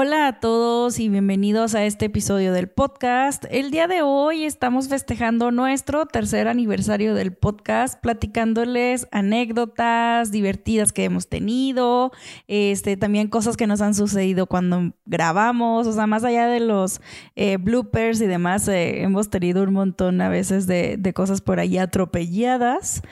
[0.00, 3.46] Hola a todos y bienvenidos a este episodio del podcast.
[3.50, 11.02] El día de hoy estamos festejando nuestro tercer aniversario del podcast, platicándoles anécdotas divertidas que
[11.02, 12.12] hemos tenido,
[12.46, 17.00] este, también cosas que nos han sucedido cuando grabamos, o sea, más allá de los
[17.34, 21.58] eh, bloopers y demás, eh, hemos tenido un montón a veces de, de cosas por
[21.58, 23.02] ahí atropelladas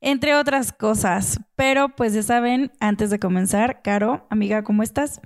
[0.00, 1.38] entre otras cosas.
[1.54, 5.20] Pero pues ya saben, antes de comenzar, Caro, amiga, ¿cómo estás?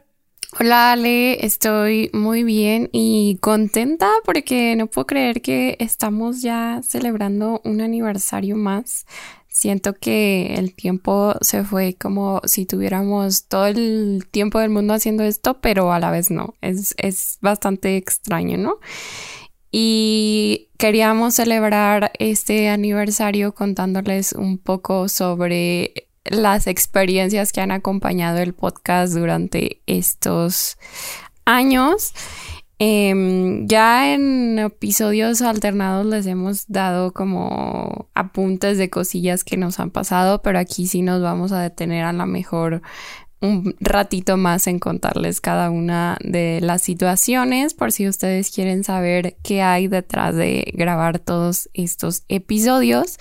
[0.58, 7.60] Hola Ale, estoy muy bien y contenta porque no puedo creer que estamos ya celebrando
[7.64, 9.06] un aniversario más.
[9.46, 15.22] Siento que el tiempo se fue como si tuviéramos todo el tiempo del mundo haciendo
[15.22, 16.54] esto, pero a la vez no.
[16.60, 18.80] Es, es bastante extraño, ¿no?
[19.70, 28.54] Y queríamos celebrar este aniversario contándoles un poco sobre las experiencias que han acompañado el
[28.54, 30.78] podcast durante estos
[31.44, 32.12] años.
[32.82, 39.90] Em, ya en episodios alternados les hemos dado como apuntes de cosillas que nos han
[39.90, 42.80] pasado, pero aquí sí nos vamos a detener a la mejor
[43.42, 49.36] un ratito más en contarles cada una de las situaciones por si ustedes quieren saber
[49.42, 53.18] qué hay detrás de grabar todos estos episodios.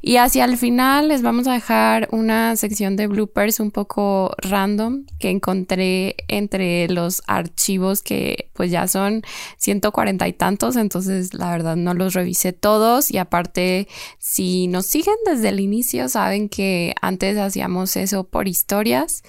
[0.00, 5.04] Y hacia el final les vamos a dejar una sección de bloopers un poco random
[5.18, 9.22] que encontré entre los archivos que pues ya son
[9.58, 13.86] 140 y tantos, entonces la verdad no los revisé todos y aparte
[14.18, 19.22] si nos siguen desde el inicio saben que antes hacíamos eso por historias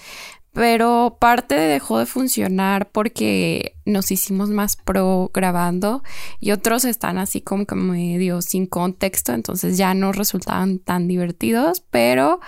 [0.52, 6.02] pero parte dejó de funcionar porque nos hicimos más pro grabando
[6.40, 11.82] y otros están así como que medio sin contexto, entonces ya no resultaban tan divertidos,
[11.90, 12.40] pero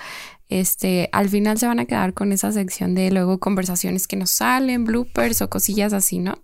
[0.48, 4.30] este, al final se van a quedar con esa sección de luego conversaciones que nos
[4.30, 6.42] salen, bloopers o cosillas así, ¿no?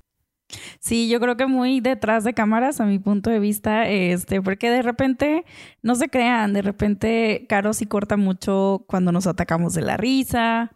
[0.81, 4.71] Sí, yo creo que muy detrás de cámaras, a mi punto de vista, este, porque
[4.71, 5.45] de repente,
[5.83, 10.73] no se crean, de repente Caro sí corta mucho cuando nos atacamos de la risa,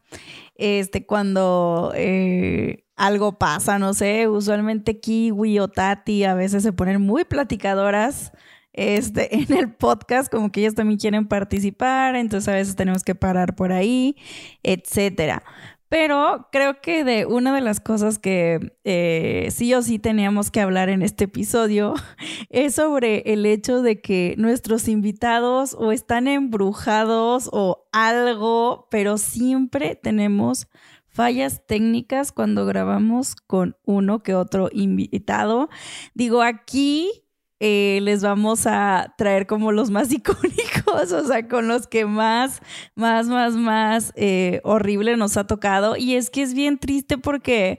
[0.57, 7.01] este, cuando eh, algo pasa, no sé, usualmente Kiwi o Tati a veces se ponen
[7.01, 8.33] muy platicadoras
[8.73, 13.15] este, en el podcast, como que ellas también quieren participar, entonces a veces tenemos que
[13.15, 14.17] parar por ahí,
[14.63, 15.43] etcétera.
[15.93, 20.63] Pero creo que de una de las cosas que eh, sí o sí teníamos que
[20.63, 21.93] hablar en este episodio
[22.49, 29.95] es sobre el hecho de que nuestros invitados o están embrujados o algo, pero siempre
[29.95, 30.67] tenemos
[31.09, 35.69] fallas técnicas cuando grabamos con uno que otro invitado.
[36.15, 37.22] Digo, aquí
[37.65, 42.61] eh, les vamos a traer como los más icónicos, o sea, con los que más,
[42.97, 45.97] más, más, más eh, horrible nos ha tocado.
[45.97, 47.79] Y es que es bien triste porque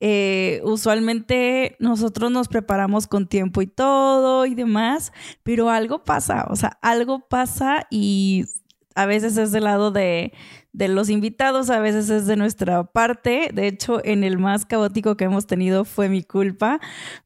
[0.00, 5.12] eh, usualmente nosotros nos preparamos con tiempo y todo y demás,
[5.44, 8.46] pero algo pasa, o sea, algo pasa y
[8.94, 10.32] a veces es del lado de,
[10.72, 13.50] de los invitados, a veces es de nuestra parte.
[13.52, 16.80] De hecho, en el más caótico que hemos tenido fue mi culpa,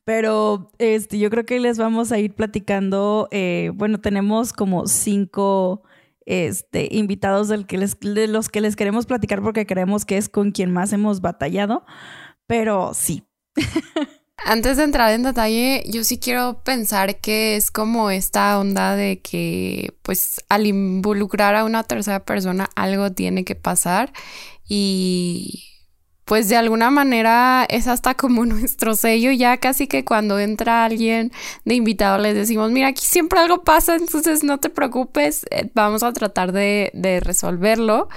[0.04, 3.28] pero este, yo creo que les vamos a ir platicando.
[3.30, 5.82] Eh, bueno, tenemos como cinco
[6.26, 10.28] este, invitados del que les, de los que les queremos platicar porque creemos que es
[10.28, 11.84] con quien más hemos batallado,
[12.46, 13.24] pero sí.
[14.48, 19.20] Antes de entrar en detalle, yo sí quiero pensar que es como esta onda de
[19.20, 24.12] que, pues, al involucrar a una tercera persona, algo tiene que pasar
[24.68, 25.64] y
[26.24, 31.32] pues de alguna manera es hasta como nuestro sello, ya casi que cuando entra alguien
[31.64, 36.04] de invitado les decimos, mira, aquí siempre algo pasa, entonces no te preocupes, eh, vamos
[36.04, 38.08] a tratar de, de resolverlo,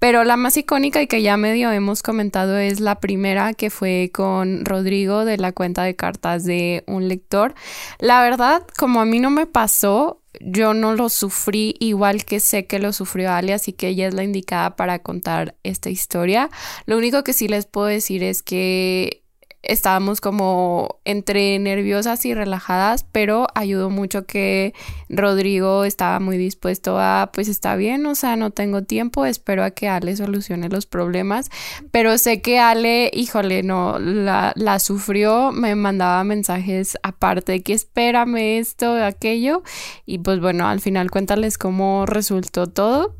[0.00, 4.10] pero la más icónica y que ya medio hemos comentado es la primera que fue
[4.12, 7.54] con Rodrigo de la cuenta de cartas de un lector.
[7.98, 12.66] La verdad, como a mí no me pasó, yo no lo sufrí igual que sé
[12.66, 16.48] que lo sufrió Ali, así que ella es la indicada para contar esta historia.
[16.86, 19.19] Lo único que sí les puedo decir es que
[19.62, 24.74] estábamos como entre nerviosas y relajadas, pero ayudó mucho que
[25.08, 29.70] Rodrigo estaba muy dispuesto a, pues está bien, o sea, no tengo tiempo, espero a
[29.70, 31.50] que Ale solucione los problemas,
[31.90, 37.74] pero sé que Ale, híjole, no, la, la sufrió, me mandaba mensajes aparte de que
[37.74, 39.62] espérame esto, aquello,
[40.06, 43.19] y pues bueno, al final cuéntales cómo resultó todo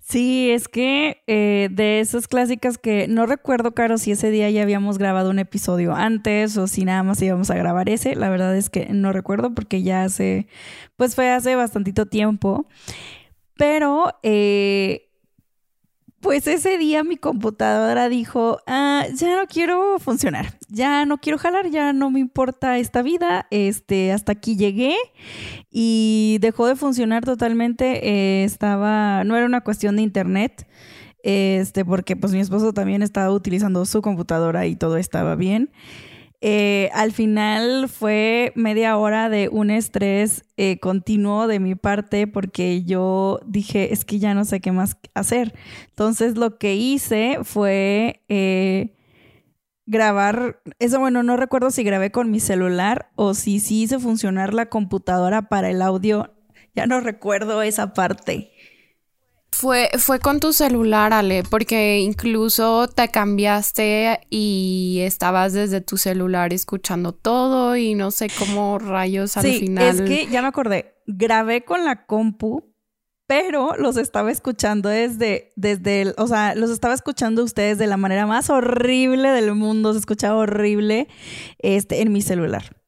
[0.00, 4.62] Sí, es que eh, de esas clásicas que no recuerdo, Caro, si ese día ya
[4.62, 8.16] habíamos grabado un episodio antes o si nada más íbamos a grabar ese.
[8.16, 10.48] La verdad es que no recuerdo porque ya hace,
[10.96, 12.66] pues fue hace bastantito tiempo.
[13.56, 15.09] Pero eh,
[16.20, 21.70] pues ese día mi computadora dijo, ah, ya no quiero funcionar, ya no quiero jalar,
[21.70, 24.96] ya no me importa esta vida, este, hasta aquí llegué
[25.70, 28.08] y dejó de funcionar totalmente.
[28.08, 30.68] Eh, estaba, no era una cuestión de internet,
[31.22, 35.70] este, porque pues mi esposo también estaba utilizando su computadora y todo estaba bien.
[36.42, 42.82] Eh, al final fue media hora de un estrés eh, continuo de mi parte porque
[42.82, 45.54] yo dije, es que ya no sé qué más hacer.
[45.88, 48.96] Entonces lo que hice fue eh,
[49.84, 54.54] grabar, eso bueno, no recuerdo si grabé con mi celular o si sí hice funcionar
[54.54, 56.32] la computadora para el audio.
[56.74, 58.49] Ya no recuerdo esa parte.
[59.52, 66.52] Fue, fue con tu celular, Ale, porque incluso te cambiaste y estabas desde tu celular
[66.52, 71.64] escuchando todo y no sé cómo rayos al sí, Es que ya me acordé, grabé
[71.64, 72.72] con la compu,
[73.26, 77.96] pero los estaba escuchando desde, desde el, o sea, los estaba escuchando ustedes de la
[77.96, 81.08] manera más horrible del mundo, se escuchaba horrible
[81.58, 82.79] este, en mi celular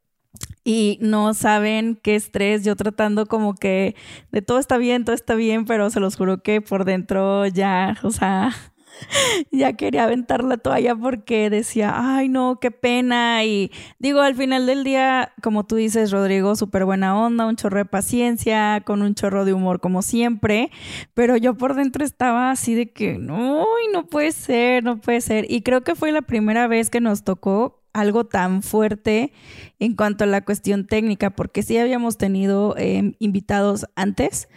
[0.65, 3.97] y no saben qué estrés, yo tratando como que
[4.31, 7.99] de todo está bien, todo está bien, pero se los juro que por dentro ya,
[8.03, 8.53] o sea,
[9.51, 13.45] ya quería aventar la toalla porque decía, ay no, qué pena.
[13.45, 17.79] Y digo, al final del día, como tú dices, Rodrigo, súper buena onda, un chorro
[17.79, 20.71] de paciencia, con un chorro de humor como siempre,
[21.15, 25.47] pero yo por dentro estaba así de que, no, no puede ser, no puede ser.
[25.51, 29.33] Y creo que fue la primera vez que nos tocó algo tan fuerte
[29.79, 34.49] en cuanto a la cuestión técnica, porque sí habíamos tenido em, invitados antes,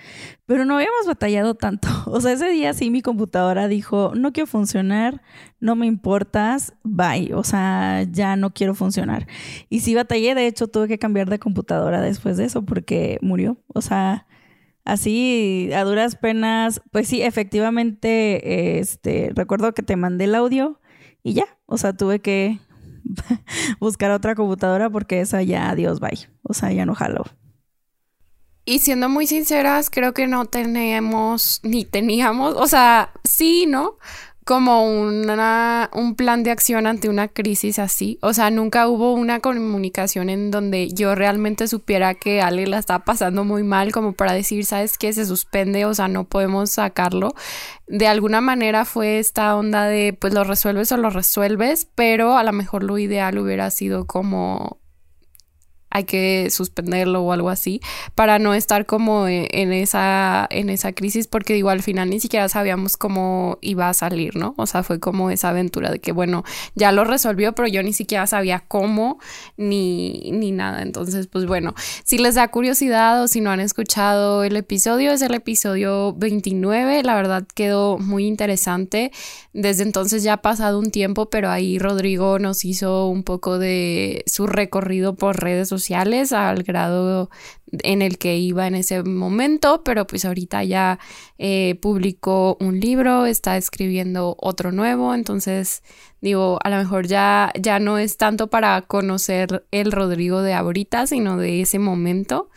[0.46, 1.88] pero no habíamos batallado tanto.
[2.08, 5.22] O sea, ese día sí mi computadora dijo, no quiero funcionar,
[5.60, 7.34] no me importas, bye.
[7.34, 9.28] O sea, ya no quiero funcionar.
[9.70, 13.58] Y sí batallé, de hecho tuve que cambiar de computadora después de eso porque murió.
[13.68, 14.28] O sea,
[14.86, 20.80] así a duras penas, pues sí, efectivamente, este, recuerdo que te mandé el audio
[21.24, 22.60] y ya, o sea, tuve que
[23.80, 26.28] buscar otra computadora porque esa ya, adiós, bye.
[26.44, 27.26] O sea, ya no jalo.
[28.66, 33.98] Y siendo muy sinceras, creo que no tenemos ni teníamos, o sea, sí, ¿no?
[34.46, 38.20] Como una, un plan de acción ante una crisis así.
[38.22, 43.00] O sea, nunca hubo una comunicación en donde yo realmente supiera que Ale la está
[43.00, 45.14] pasando muy mal como para decir, ¿sabes qué?
[45.14, 47.34] Se suspende, o sea, no podemos sacarlo.
[47.88, 52.44] De alguna manera fue esta onda de, pues lo resuelves o lo resuelves, pero a
[52.44, 54.80] lo mejor lo ideal hubiera sido como
[55.96, 57.80] hay que suspenderlo o algo así
[58.16, 62.20] para no estar como e, en esa en esa crisis porque digo al final ni
[62.20, 64.56] siquiera sabíamos cómo iba a salir, ¿no?
[64.58, 66.44] O sea, fue como esa aventura de que bueno,
[66.76, 69.20] ya lo resolvió, pero yo ni siquiera sabía cómo
[69.56, 70.82] ni ni nada.
[70.82, 75.22] Entonces, pues bueno, si les da curiosidad o si no han escuchado el episodio, es
[75.22, 79.14] el episodio 29, la verdad quedó muy interesante.
[79.54, 84.26] Desde entonces ya ha pasado un tiempo, pero ahí Rodrigo nos hizo un poco de
[84.28, 87.30] su recorrido por redes sociales al grado
[87.84, 91.00] en el que iba en ese momento, pero pues ahorita ya
[91.38, 95.84] eh, publicó un libro, está escribiendo otro nuevo, entonces
[96.22, 101.08] digo, a lo mejor ya, ya no es tanto para conocer el Rodrigo de ahorita,
[101.08, 102.50] sino de ese momento.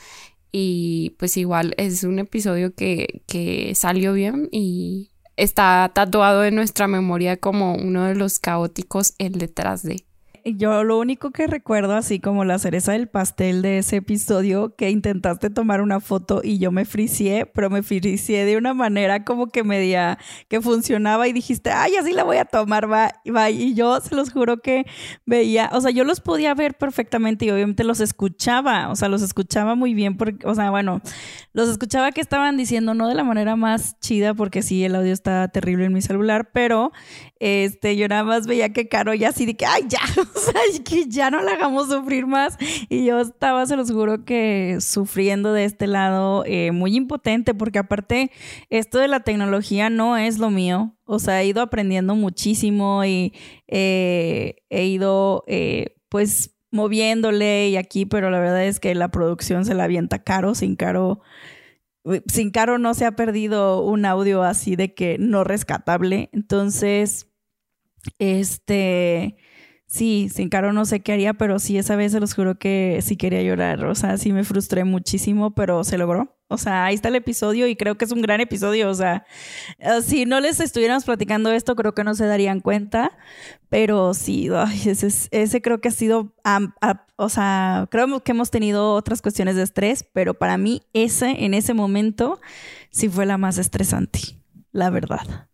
[0.51, 6.89] Y pues igual es un episodio que, que salió bien y está tatuado en nuestra
[6.89, 10.08] memoria como uno de los caóticos el detrás de
[10.57, 14.91] yo lo único que recuerdo, así como la cereza del pastel de ese episodio, que
[14.91, 19.49] intentaste tomar una foto y yo me fricié, pero me fricié de una manera como
[19.49, 23.51] que media que funcionaba y dijiste, ay, así la voy a tomar, va, va.
[23.51, 24.87] Y yo se los juro que
[25.27, 29.23] veía, o sea, yo los podía ver perfectamente y obviamente los escuchaba, o sea, los
[29.23, 31.01] escuchaba muy bien, porque, o sea, bueno,
[31.53, 35.13] los escuchaba que estaban diciendo, no de la manera más chida, porque sí, el audio
[35.13, 36.93] está terrible en mi celular, pero
[37.41, 40.01] este, yo nada más veía que Caro ya así de que, ay, ya,
[40.53, 42.57] sea, que ya no la hagamos sufrir más.
[42.89, 47.79] Y yo estaba, se los juro que sufriendo de este lado eh, muy impotente, porque
[47.79, 48.31] aparte,
[48.71, 50.97] esto de la tecnología no es lo mío.
[51.05, 53.33] O sea, he ido aprendiendo muchísimo y
[53.67, 59.65] eh, he ido, eh, pues, moviéndole y aquí, pero la verdad es que la producción
[59.65, 61.21] se la avienta caro, sin caro
[62.27, 66.31] sin Caro no se ha perdido un audio así de que no rescatable.
[66.33, 67.29] Entonces,
[68.19, 69.37] este,
[69.89, 73.01] sí, sin Caro no sé qué haría, pero sí, esa vez se los juro que
[73.03, 73.85] sí quería llorar.
[73.87, 76.37] O sea, sí me frustré muchísimo, pero se logró.
[76.51, 78.89] O sea, ahí está el episodio y creo que es un gran episodio.
[78.89, 79.27] O sea,
[79.79, 83.19] eh, si no les estuviéramos platicando esto, creo que no se darían cuenta.
[83.69, 84.49] Pero sí,
[84.87, 86.33] ese, ese, creo que ha sido,
[87.17, 91.55] o sea, creo que hemos tenido otras cuestiones de estrés, pero para mí ese, en
[91.55, 92.41] ese momento,
[92.91, 94.21] sí fue la más estresante,
[94.73, 95.48] la verdad.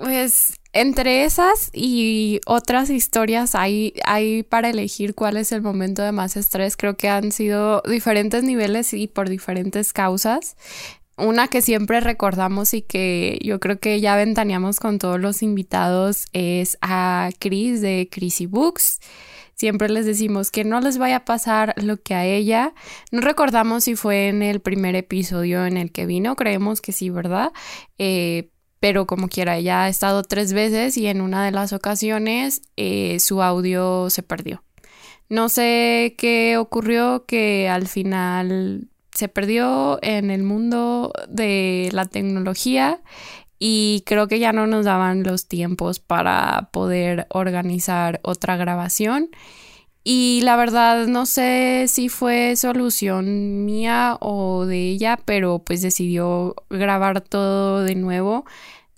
[0.00, 6.12] Pues entre esas y otras historias hay, hay para elegir cuál es el momento de
[6.12, 6.76] más estrés.
[6.76, 10.56] Creo que han sido diferentes niveles y por diferentes causas.
[11.16, 16.26] Una que siempre recordamos y que yo creo que ya ventaneamos con todos los invitados
[16.32, 19.00] es a Chris de Chrissy Books.
[19.56, 22.72] Siempre les decimos que no les vaya a pasar lo que a ella.
[23.10, 27.10] No recordamos si fue en el primer episodio en el que vino, creemos que sí,
[27.10, 27.50] ¿verdad?
[27.98, 28.50] Eh,
[28.80, 33.18] pero como quiera, ella ha estado tres veces y en una de las ocasiones eh,
[33.20, 34.62] su audio se perdió.
[35.28, 43.02] No sé qué ocurrió que al final se perdió en el mundo de la tecnología
[43.58, 49.30] y creo que ya no nos daban los tiempos para poder organizar otra grabación.
[50.10, 56.54] Y la verdad no sé si fue solución mía o de ella, pero pues decidió
[56.70, 58.46] grabar todo de nuevo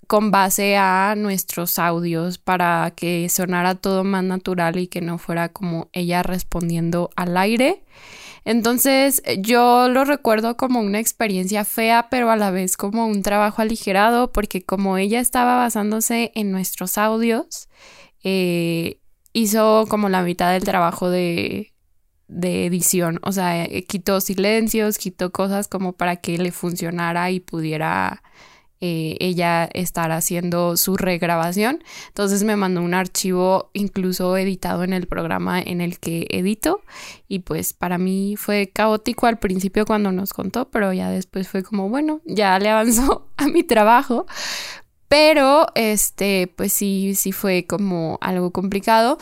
[0.07, 5.49] con base a nuestros audios para que sonara todo más natural y que no fuera
[5.49, 7.83] como ella respondiendo al aire.
[8.45, 13.61] Entonces yo lo recuerdo como una experiencia fea, pero a la vez como un trabajo
[13.61, 17.67] aligerado, porque como ella estaba basándose en nuestros audios,
[18.23, 19.00] eh,
[19.33, 21.73] hizo como la mitad del trabajo de,
[22.27, 23.19] de edición.
[23.23, 28.23] O sea, eh, quitó silencios, quitó cosas como para que le funcionara y pudiera
[28.83, 31.83] eh, ella estar haciendo su regrabación.
[32.07, 36.81] Entonces me mandó un archivo incluso editado en el programa en el que edito.
[37.27, 41.61] Y pues para mí fue caótico al principio cuando nos contó, pero ya después fue
[41.61, 44.25] como, bueno, ya le avanzó a mi trabajo.
[45.11, 49.17] Pero, este, pues sí, sí fue como algo complicado.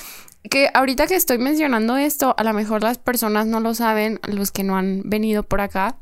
[0.48, 4.52] Que ahorita que estoy mencionando esto, a lo mejor las personas no lo saben, los
[4.52, 5.98] que no han venido por acá.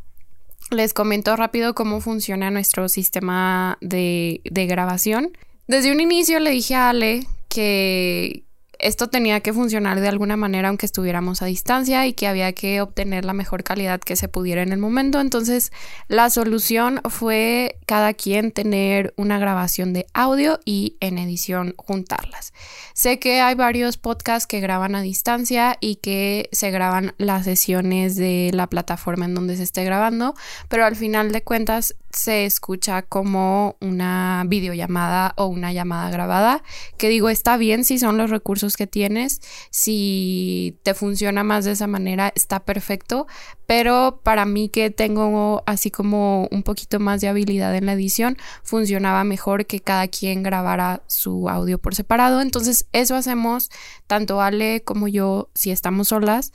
[0.71, 5.31] Les comento rápido cómo funciona nuestro sistema de, de grabación.
[5.69, 8.43] Desde un inicio le dije a Ale que,
[8.79, 12.81] esto tenía que funcionar de alguna manera aunque estuviéramos a distancia y que había que
[12.81, 15.19] obtener la mejor calidad que se pudiera en el momento.
[15.19, 15.71] Entonces
[16.07, 22.53] la solución fue cada quien tener una grabación de audio y en edición juntarlas.
[22.93, 28.15] Sé que hay varios podcasts que graban a distancia y que se graban las sesiones
[28.15, 30.35] de la plataforma en donde se esté grabando,
[30.67, 36.63] pero al final de cuentas se escucha como una videollamada o una llamada grabada,
[36.97, 41.71] que digo, está bien si son los recursos que tienes, si te funciona más de
[41.71, 43.27] esa manera, está perfecto,
[43.65, 48.37] pero para mí que tengo así como un poquito más de habilidad en la edición,
[48.63, 53.69] funcionaba mejor que cada quien grabara su audio por separado, entonces eso hacemos
[54.07, 56.51] tanto Ale como yo si estamos solas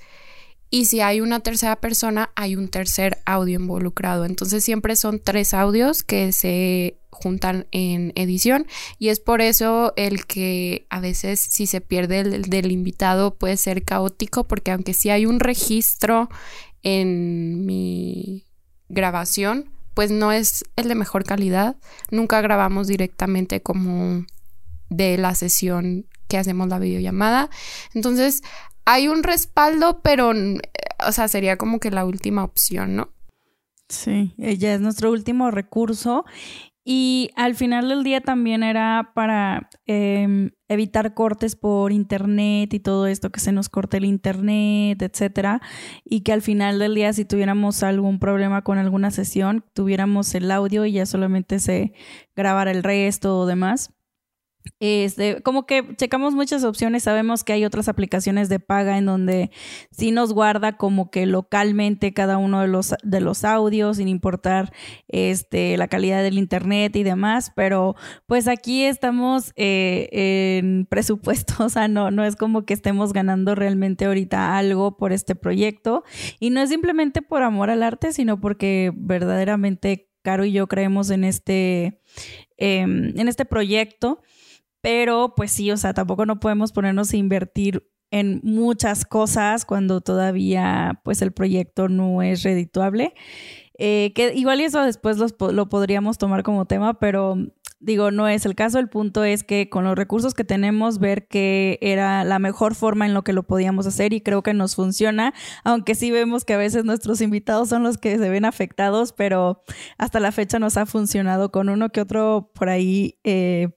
[0.74, 4.24] y si hay una tercera persona, hay un tercer audio involucrado.
[4.24, 8.66] Entonces siempre son tres audios que se juntan en edición
[8.98, 13.58] y es por eso el que a veces si se pierde el del invitado puede
[13.58, 16.30] ser caótico porque aunque sí hay un registro
[16.82, 18.46] en mi
[18.88, 21.76] grabación, pues no es el de mejor calidad.
[22.10, 24.24] Nunca grabamos directamente como
[24.88, 27.50] de la sesión que hacemos la videollamada.
[27.92, 28.42] Entonces,
[28.84, 30.32] hay un respaldo, pero,
[31.06, 33.12] o sea, sería como que la última opción, ¿no?
[33.88, 36.24] Sí, ella es nuestro último recurso.
[36.84, 43.06] Y al final del día también era para em, evitar cortes por internet y todo
[43.06, 45.60] esto, que se nos corte el internet, etcétera.
[46.04, 50.50] Y que al final del día, si tuviéramos algún problema con alguna sesión, tuviéramos el
[50.50, 51.92] audio y ya solamente se
[52.34, 53.94] grabara el resto o demás.
[54.81, 59.50] Este, como que checamos muchas opciones, sabemos que hay otras aplicaciones de paga en donde
[59.90, 64.73] sí nos guarda como que localmente cada uno de los, de los audios, sin importar
[65.09, 70.09] este, la calidad del internet y demás, pero pues aquí estamos eh,
[70.59, 75.12] en presupuesto, o sea, no, no es como que estemos ganando realmente ahorita algo por
[75.12, 76.04] este proyecto.
[76.40, 81.11] Y no es simplemente por amor al arte, sino porque verdaderamente Caro y yo creemos
[81.11, 82.00] en este,
[82.57, 84.23] em, en este proyecto
[84.82, 90.02] pero pues sí, o sea, tampoco no podemos ponernos a invertir en muchas cosas cuando
[90.02, 93.14] todavía pues el proyecto no es redituable.
[93.78, 97.36] Eh, que igual y eso después lo podríamos tomar como tema, pero
[97.82, 101.26] Digo, no es el caso, el punto es que con los recursos que tenemos, ver
[101.26, 104.76] que era la mejor forma en lo que lo podíamos hacer y creo que nos
[104.76, 105.34] funciona,
[105.64, 109.64] aunque sí vemos que a veces nuestros invitados son los que se ven afectados, pero
[109.98, 113.18] hasta la fecha nos ha funcionado con uno que otro por ahí.
[113.24, 113.70] Eh,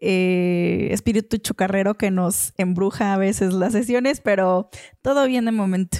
[0.00, 4.70] eh, espíritu chocarrero que nos embruja a veces las sesiones, pero
[5.02, 5.98] todo bien de momento.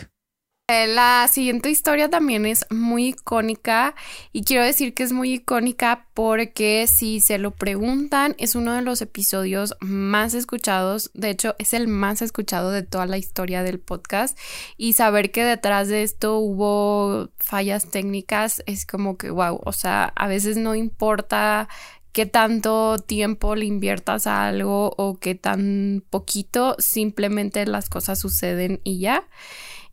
[0.70, 3.94] Eh, la siguiente historia también es muy icónica
[4.32, 8.82] y quiero decir que es muy icónica porque si se lo preguntan es uno de
[8.82, 13.80] los episodios más escuchados, de hecho es el más escuchado de toda la historia del
[13.80, 14.38] podcast
[14.76, 20.12] y saber que detrás de esto hubo fallas técnicas es como que wow, o sea,
[20.16, 21.70] a veces no importa
[22.12, 28.80] qué tanto tiempo le inviertas a algo o qué tan poquito, simplemente las cosas suceden
[28.84, 29.28] y ya.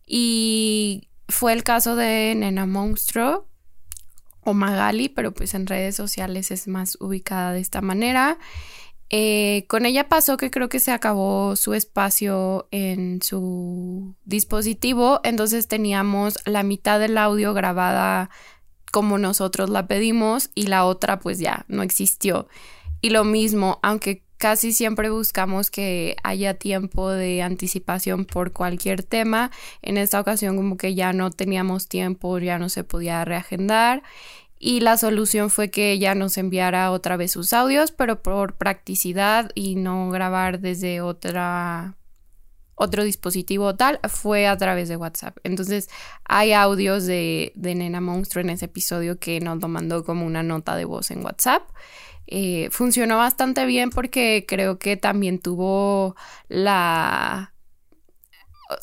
[0.06, 3.48] Y fue el caso de Nena Monstruo
[4.44, 8.38] o Magali, pero pues en redes sociales es más ubicada de esta manera.
[9.10, 15.68] Eh, con ella pasó que creo que se acabó su espacio en su dispositivo, entonces
[15.68, 18.32] teníamos la mitad del audio grabada
[18.96, 22.48] como nosotros la pedimos y la otra pues ya no existió.
[23.02, 29.52] Y lo mismo, aunque casi siempre buscamos que haya tiempo de anticipación por cualquier tema.
[29.82, 34.02] En esta ocasión como que ya no teníamos tiempo, ya no se podía reagendar
[34.60, 39.52] y la solución fue que ella nos enviara otra vez sus audios, pero por practicidad
[39.56, 41.98] y no grabar desde otra
[42.76, 45.38] otro dispositivo tal fue a través de WhatsApp.
[45.44, 45.90] Entonces
[46.26, 50.44] hay audios de, de Nena Monstruo en ese episodio que nos lo mandó como una
[50.44, 51.64] nota de voz en WhatsApp.
[52.28, 56.16] Eh, funcionó bastante bien porque creo que también tuvo
[56.48, 57.54] la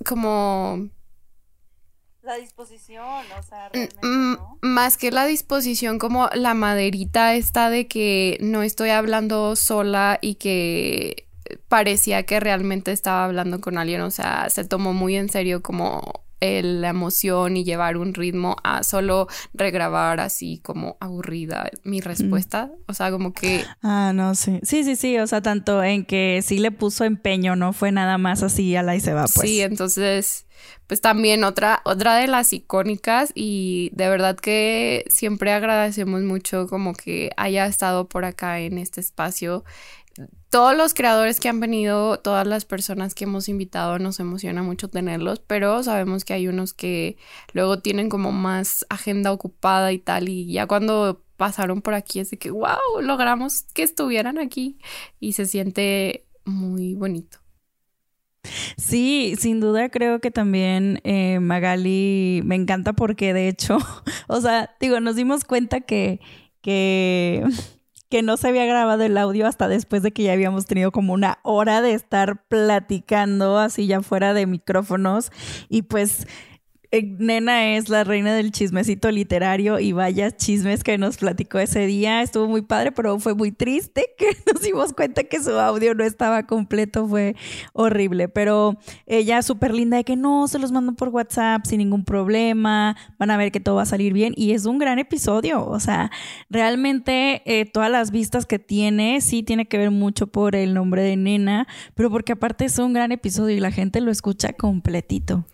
[0.06, 0.90] como
[2.22, 3.68] la disposición, o sea,
[4.60, 10.36] más que la disposición, como la maderita esta de que no estoy hablando sola y
[10.36, 11.28] que
[11.68, 16.22] parecía que realmente estaba hablando con alguien, o sea, se tomó muy en serio como
[16.42, 22.70] la emoción y llevar un ritmo a solo regrabar así como aburrida mi respuesta.
[22.88, 23.64] O sea, como que...
[23.82, 24.58] Ah, no, sí.
[24.62, 25.18] Sí, sí, sí.
[25.18, 28.82] O sea, tanto en que sí le puso empeño, no fue nada más así a
[28.82, 29.48] la y se va, pues.
[29.48, 30.46] Sí, entonces,
[30.88, 36.92] pues también otra, otra de las icónicas y de verdad que siempre agradecemos mucho como
[36.94, 39.64] que haya estado por acá en este espacio
[40.50, 44.88] todos los creadores que han venido, todas las personas que hemos invitado, nos emociona mucho
[44.88, 47.16] tenerlos, pero sabemos que hay unos que
[47.52, 52.30] luego tienen como más agenda ocupada y tal, y ya cuando pasaron por aquí es
[52.30, 54.78] de que, wow, logramos que estuvieran aquí
[55.18, 57.38] y se siente muy bonito.
[58.76, 63.78] Sí, sin duda creo que también eh, Magali me encanta porque de hecho,
[64.28, 66.20] o sea, digo, nos dimos cuenta que,
[66.60, 67.44] que
[68.12, 71.14] que no se había grabado el audio hasta después de que ya habíamos tenido como
[71.14, 75.32] una hora de estar platicando así ya fuera de micrófonos.
[75.70, 76.26] Y pues
[77.00, 82.20] Nena es la reina del chismecito literario y vaya chismes que nos platicó ese día.
[82.20, 86.04] Estuvo muy padre, pero fue muy triste que nos dimos cuenta que su audio no
[86.04, 87.08] estaba completo.
[87.08, 87.34] Fue
[87.72, 88.76] horrible, pero
[89.06, 92.94] ella súper linda de que no, se los mando por WhatsApp sin ningún problema.
[93.18, 95.66] Van a ver que todo va a salir bien y es un gran episodio.
[95.66, 96.10] O sea,
[96.50, 101.02] realmente eh, todas las vistas que tiene, sí tiene que ver mucho por el nombre
[101.02, 105.46] de Nena, pero porque aparte es un gran episodio y la gente lo escucha completito.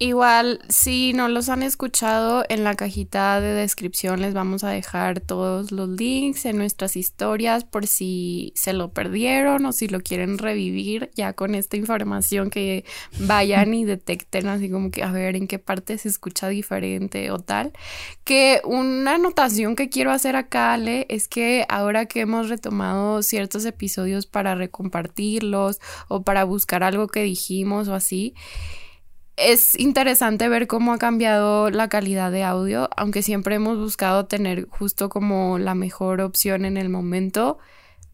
[0.00, 5.20] Igual, si no los han escuchado, en la cajita de descripción les vamos a dejar
[5.20, 10.38] todos los links en nuestras historias por si se lo perdieron o si lo quieren
[10.38, 12.84] revivir ya con esta información que
[13.20, 17.38] vayan y detecten así como que a ver en qué parte se escucha diferente o
[17.38, 17.72] tal.
[18.24, 23.64] Que una anotación que quiero hacer acá, Ale, es que ahora que hemos retomado ciertos
[23.64, 25.78] episodios para recompartirlos
[26.08, 28.34] o para buscar algo que dijimos o así,
[29.36, 34.68] es interesante ver cómo ha cambiado la calidad de audio, aunque siempre hemos buscado tener
[34.68, 37.58] justo como la mejor opción en el momento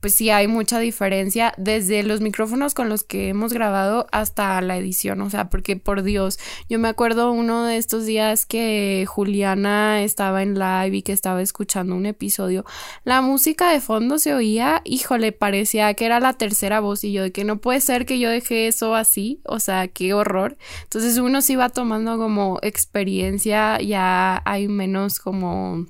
[0.01, 4.77] pues sí hay mucha diferencia desde los micrófonos con los que hemos grabado hasta la
[4.77, 10.03] edición, o sea, porque por Dios, yo me acuerdo uno de estos días que Juliana
[10.03, 12.65] estaba en live y que estaba escuchando un episodio,
[13.05, 17.23] la música de fondo se oía, híjole, parecía que era la tercera voz y yo
[17.23, 20.57] de que no puede ser que yo dejé eso así, o sea, qué horror.
[20.85, 25.87] Entonces uno sí va tomando como experiencia, ya hay menos como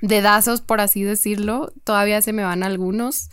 [0.00, 1.72] dedazos, por así decirlo.
[1.84, 3.30] Todavía se me van algunos.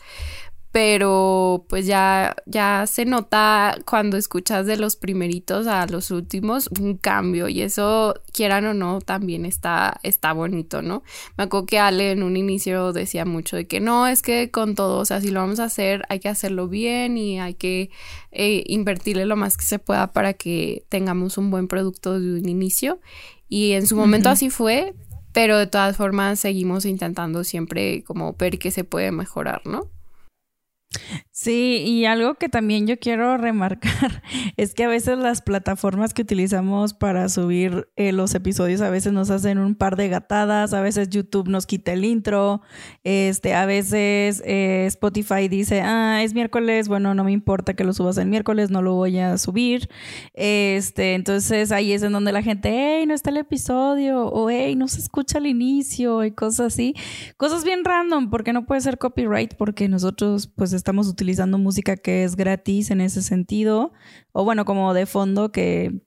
[0.75, 6.97] pero pues ya, ya se nota cuando escuchas de los primeritos a los últimos un
[6.97, 11.01] cambio y eso, quieran o no, también está, está bonito, ¿no?
[11.37, 14.75] Me acuerdo que Ale en un inicio decía mucho de que no, es que con
[14.75, 17.89] todo, o sea, si lo vamos a hacer, hay que hacerlo bien y hay que
[18.33, 22.49] eh, invertirle lo más que se pueda para que tengamos un buen producto de un
[22.49, 22.99] inicio.
[23.47, 24.93] Y en su momento así fue,
[25.35, 29.91] pero de todas formas seguimos intentando siempre como ver que se puede mejorar, ¿no?
[31.31, 34.23] Sí, y algo que también yo quiero remarcar
[34.57, 39.13] es que a veces las plataformas que utilizamos para subir eh, los episodios a veces
[39.13, 42.61] nos hacen un par de gatadas, a veces YouTube nos quita el intro,
[43.03, 47.93] este, a veces eh, Spotify dice, ah, es miércoles, bueno, no me importa que lo
[47.93, 49.89] subas el miércoles, no lo voy a subir.
[50.33, 54.75] Este, entonces ahí es en donde la gente, hey, no está el episodio, o hey,
[54.75, 56.95] no se escucha al inicio, y cosas así.
[57.37, 62.23] Cosas bien random, porque no puede ser copyright, porque nosotros pues estamos utilizando música que
[62.23, 63.91] es gratis en ese sentido,
[64.33, 66.03] o bueno, como de fondo que,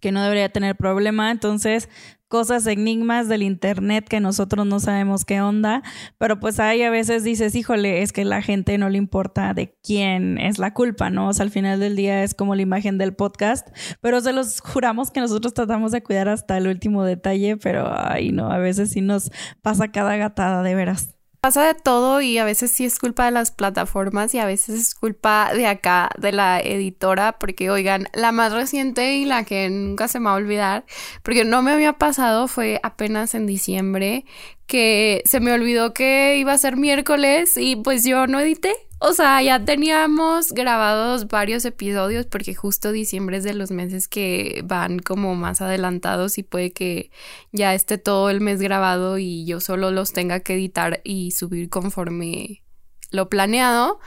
[0.00, 1.30] que no debería tener problema.
[1.30, 1.90] Entonces,
[2.28, 5.82] cosas, enigmas del Internet que nosotros no sabemos qué onda,
[6.16, 9.76] pero pues ahí a veces dices, híjole, es que la gente no le importa de
[9.82, 11.28] quién es la culpa, ¿no?
[11.28, 13.68] O sea, al final del día es como la imagen del podcast,
[14.00, 18.32] pero se los juramos que nosotros tratamos de cuidar hasta el último detalle, pero ay,
[18.32, 21.15] no, a veces sí nos pasa cada gatada de veras
[21.46, 24.80] pasa de todo y a veces sí es culpa de las plataformas y a veces
[24.80, 29.70] es culpa de acá, de la editora, porque oigan, la más reciente y la que
[29.70, 30.84] nunca se me va a olvidar,
[31.22, 34.24] porque no me había pasado, fue apenas en diciembre,
[34.66, 38.74] que se me olvidó que iba a ser miércoles y pues yo no edité.
[38.98, 44.62] O sea, ya teníamos grabados varios episodios porque justo diciembre es de los meses que
[44.64, 47.10] van como más adelantados y puede que
[47.52, 51.68] ya esté todo el mes grabado y yo solo los tenga que editar y subir
[51.68, 52.62] conforme
[53.10, 54.00] lo planeado.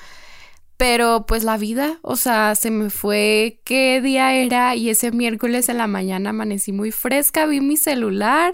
[0.77, 5.69] Pero pues la vida, o sea, se me fue qué día era y ese miércoles
[5.69, 8.53] en la mañana amanecí muy fresca, vi mi celular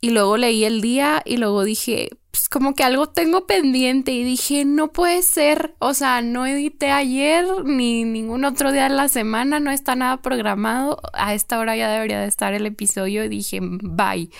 [0.00, 4.22] y luego leí el día y luego dije, pues como que algo tengo pendiente y
[4.22, 9.08] dije, no puede ser, o sea, no edité ayer ni ningún otro día de la
[9.08, 13.28] semana, no está nada programado, a esta hora ya debería de estar el episodio y
[13.28, 14.30] dije, bye.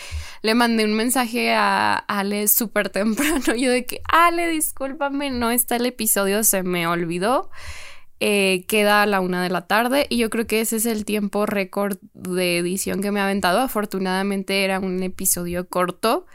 [0.42, 5.77] Le mandé un mensaje a Ale súper temprano, yo de que, Ale, discúlpame, no está
[5.77, 7.51] el episodio, se me olvidó.
[8.20, 11.04] Eh, queda a la una de la tarde y yo creo que ese es el
[11.04, 13.61] tiempo récord de edición que me ha aventado.
[13.61, 16.26] Afortunadamente era un episodio corto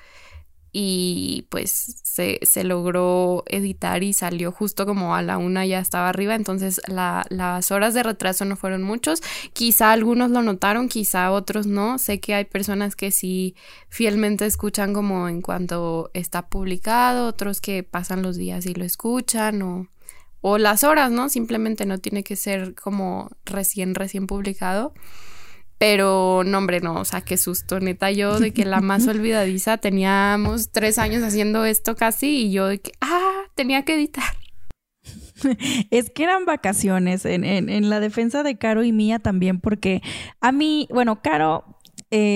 [0.75, 6.33] y pues se, logró editar y salió justo como a la una ya estaba arriba,
[6.33, 9.21] entonces las horas de retraso no fueron muchos,
[9.53, 13.55] quizá algunos lo notaron, quizá otros no, sé que hay personas que sí
[13.87, 19.61] fielmente escuchan como en cuanto está publicado, otros que pasan los días y lo escuchan
[19.61, 19.87] o
[20.43, 21.29] o las horas, ¿no?
[21.29, 24.93] Simplemente no tiene que ser como recién, recién publicado.
[25.77, 29.77] Pero no, hombre, no, o sea, qué susto, neta, yo de que la más olvidadiza
[29.77, 34.37] teníamos tres años haciendo esto casi y yo de que, ah, tenía que editar.
[35.91, 40.01] Es que eran vacaciones en, en, en la defensa de Caro y mía también, porque
[40.41, 41.72] a mí, bueno, Caro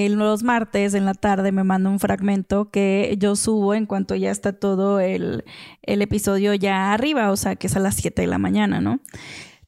[0.09, 4.31] los martes en la tarde me manda un fragmento que yo subo en cuanto ya
[4.31, 5.43] está todo el,
[5.83, 8.99] episodio ya arriba, o sea, que es a las 7 de la mañana, ¿no?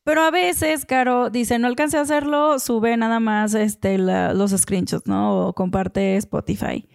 [0.03, 5.07] Pero a veces, Caro dice, no alcancé a hacerlo, sube nada más este, los screenshots,
[5.07, 5.47] ¿no?
[5.47, 6.87] O comparte Spotify.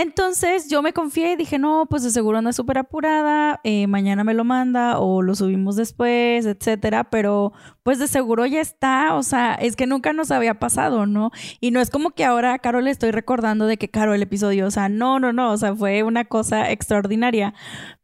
[0.00, 4.24] Entonces yo me confié y dije, no, pues de seguro anda súper apurada, eh, mañana
[4.24, 9.22] me lo manda o lo subimos después, etcétera, pero pues de seguro ya está, o
[9.22, 11.30] sea, es que nunca nos había pasado, ¿no?
[11.60, 14.66] Y no es como que ahora Caro le estoy recordando de que Caro el episodio,
[14.66, 17.54] o sea, no, no, no, o sea, fue una cosa extraordinaria,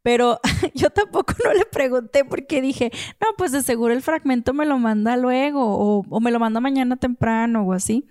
[0.01, 0.39] pero
[0.73, 4.79] yo tampoco no le pregunté porque dije, no, pues de seguro el fragmento me lo
[4.79, 8.05] manda luego o, o me lo manda mañana temprano o así,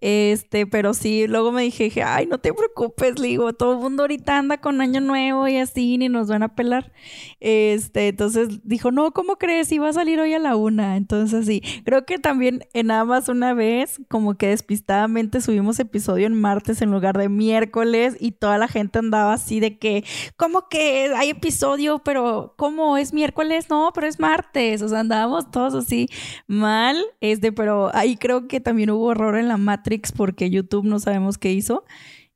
[0.00, 4.04] este, pero sí, luego me dije, ay, no te preocupes, le digo, todo el mundo
[4.04, 6.92] ahorita anda con año nuevo y así, ni nos van a pelar,
[7.40, 9.70] este, entonces dijo, no, ¿cómo crees?
[9.72, 13.54] Iba a salir hoy a la una, entonces sí, creo que también en más una
[13.54, 18.68] vez, como que despistadamente subimos episodio en martes en lugar de miércoles y toda la
[18.68, 20.04] gente andaba así de que,
[20.36, 21.98] ¿cómo que hay episodio?
[22.04, 23.68] Pero ¿cómo es miércoles?
[23.68, 24.82] No, pero es martes.
[24.82, 26.08] O sea, andábamos todos así
[26.46, 27.02] mal.
[27.20, 31.36] Este, pero ahí creo que también hubo error en la Matrix porque YouTube no sabemos
[31.38, 31.84] qué hizo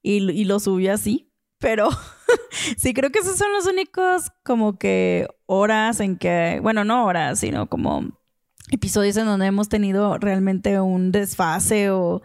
[0.03, 1.31] y, y lo subió así.
[1.59, 1.89] Pero
[2.77, 7.39] sí, creo que esos son los únicos como que horas en que, bueno, no horas,
[7.41, 8.17] sino como
[8.71, 12.23] episodios en donde hemos tenido realmente un desfase o,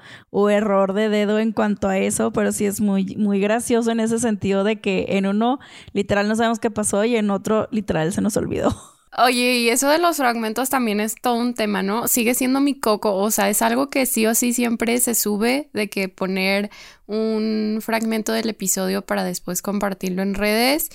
[0.49, 4.19] error de dedo en cuanto a eso, pero sí es muy, muy gracioso en ese
[4.19, 5.59] sentido de que en uno
[5.93, 8.75] literal no sabemos qué pasó y en otro literal se nos olvidó.
[9.17, 12.07] Oye, y eso de los fragmentos también es todo un tema, ¿no?
[12.07, 15.69] Sigue siendo mi coco, o sea, es algo que sí o sí siempre se sube
[15.73, 16.69] de que poner
[17.07, 20.89] un fragmento del episodio para después compartirlo en redes.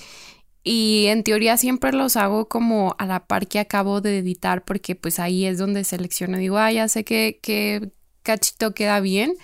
[0.67, 4.95] Y en teoría siempre los hago como a la par que acabo de editar porque
[4.95, 7.93] pues ahí es donde selecciono, digo, ah, ya sé que, que
[8.27, 9.35] cachito queda bien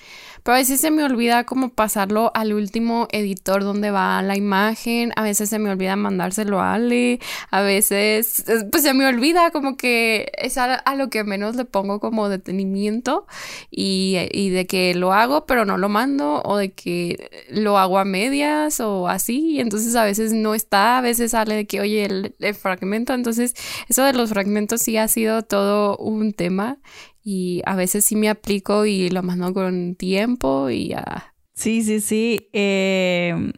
[0.43, 5.13] pero a veces se me olvida como pasarlo al último editor donde va la imagen,
[5.15, 7.19] a veces se me olvida mandárselo a Ale,
[7.49, 11.99] a veces pues se me olvida como que es a, lo que menos le pongo
[11.99, 13.25] como detenimiento
[13.71, 17.97] y, y, de que lo hago pero no lo mando o de que lo hago
[17.97, 21.79] a medias o así, y entonces a veces no está, a veces sale de que
[21.79, 23.53] oye el, el fragmento, entonces
[23.87, 26.79] eso de los fragmentos sí ha sido todo un tema
[27.23, 31.33] y a veces sí me aplico y lo mando con tiempo y ya.
[31.53, 32.49] Sí, sí, sí.
[32.51, 33.53] Em,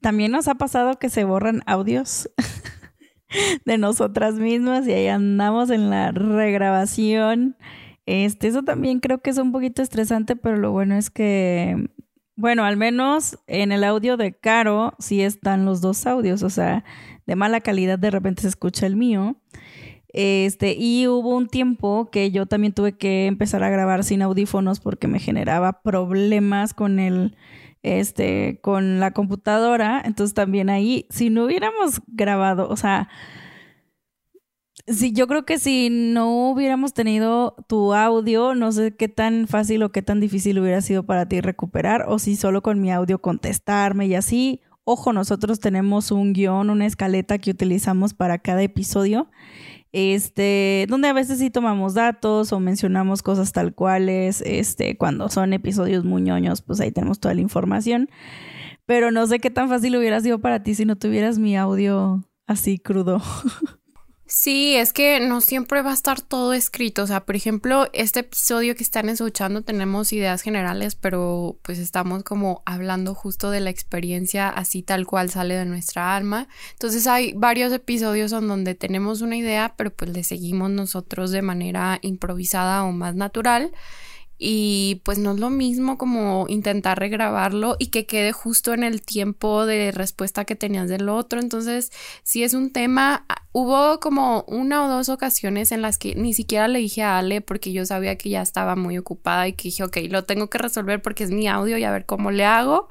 [0.00, 2.30] también nos ha pasado que se borran audios
[3.66, 7.56] de nosotras mismas y ahí andamos en la regrabación.
[8.06, 11.90] Este, eso también creo que es un poquito estresante, pero lo bueno es que,
[12.36, 16.84] bueno, al menos en el audio de Caro sí están los dos audios, o sea,
[17.26, 19.36] de mala calidad de repente se escucha el mío.
[20.16, 24.78] Este, y hubo un tiempo que yo también tuve que empezar a grabar sin audífonos
[24.78, 27.36] porque me generaba problemas con el,
[27.82, 30.00] este, con la computadora.
[30.04, 33.08] Entonces también ahí, si no hubiéramos grabado, o sea,
[34.86, 39.82] sí, yo creo que si no hubiéramos tenido tu audio, no sé qué tan fácil
[39.82, 43.20] o qué tan difícil hubiera sido para ti recuperar, o si solo con mi audio
[43.20, 44.60] contestarme y así.
[44.84, 49.28] Ojo, nosotros tenemos un guion, una escaleta que utilizamos para cada episodio
[49.94, 55.52] este, donde a veces sí tomamos datos o mencionamos cosas tal cuales, este, cuando son
[55.52, 58.10] episodios muy ñoños, pues ahí tenemos toda la información.
[58.86, 62.24] Pero no sé qué tan fácil hubiera sido para ti si no tuvieras mi audio
[62.48, 63.22] así crudo.
[64.36, 67.04] Sí, es que no siempre va a estar todo escrito.
[67.04, 72.24] O sea, por ejemplo, este episodio que están escuchando tenemos ideas generales, pero pues estamos
[72.24, 76.48] como hablando justo de la experiencia así tal cual sale de nuestra alma.
[76.72, 81.42] Entonces hay varios episodios en donde tenemos una idea, pero pues le seguimos nosotros de
[81.42, 83.70] manera improvisada o más natural
[84.38, 89.02] y pues no es lo mismo como intentar regrabarlo y que quede justo en el
[89.02, 91.40] tiempo de respuesta que tenías del otro.
[91.40, 91.92] Entonces,
[92.24, 96.34] si es un tema, ah, hubo como una o dos ocasiones en las que ni
[96.34, 99.68] siquiera le dije a Ale porque yo sabía que ya estaba muy ocupada y que
[99.68, 102.44] dije, ok, lo tengo que resolver porque es mi audio y a ver cómo le
[102.44, 102.88] hago.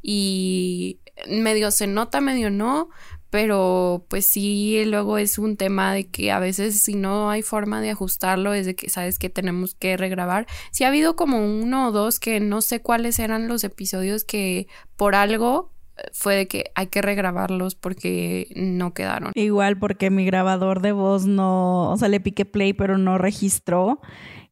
[0.00, 2.90] Y medio se nota, medio no,
[3.34, 7.80] pero pues sí, luego es un tema de que a veces si no hay forma
[7.80, 10.46] de ajustarlo es de que sabes que tenemos que regrabar.
[10.70, 14.68] Sí ha habido como uno o dos que no sé cuáles eran los episodios que
[14.94, 15.72] por algo
[16.12, 19.32] fue de que hay que regrabarlos porque no quedaron.
[19.34, 24.00] Igual porque mi grabador de voz no, o sea, le piqué play pero no registró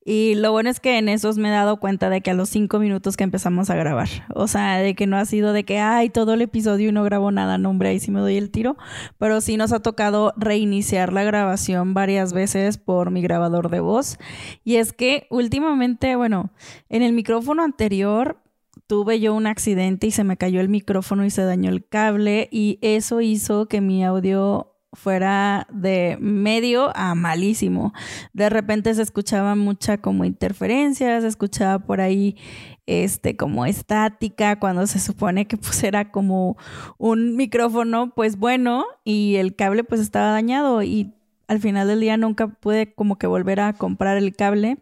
[0.04, 2.48] y lo bueno es que en esos me he dado cuenta de que a los
[2.48, 5.78] cinco minutos que empezamos a grabar, o sea, de que no ha sido de que,
[5.78, 8.50] ay, todo el episodio y no grabo nada, no, hombre, ahí sí me doy el
[8.50, 8.76] tiro,
[9.18, 14.18] pero sí nos ha tocado reiniciar la grabación varias veces por mi grabador de voz.
[14.64, 16.50] Y es que últimamente, bueno,
[16.88, 18.38] en el micrófono anterior
[18.86, 22.48] tuve yo un accidente y se me cayó el micrófono y se dañó el cable
[22.50, 27.92] y eso hizo que mi audio fuera de medio a malísimo.
[28.32, 32.36] De repente se escuchaba mucha como interferencia, se escuchaba por ahí
[32.86, 36.56] este como estática cuando se supone que pues era como
[36.98, 41.14] un micrófono pues bueno y el cable pues estaba dañado y
[41.48, 44.78] al final del día nunca pude como que volver a comprar el cable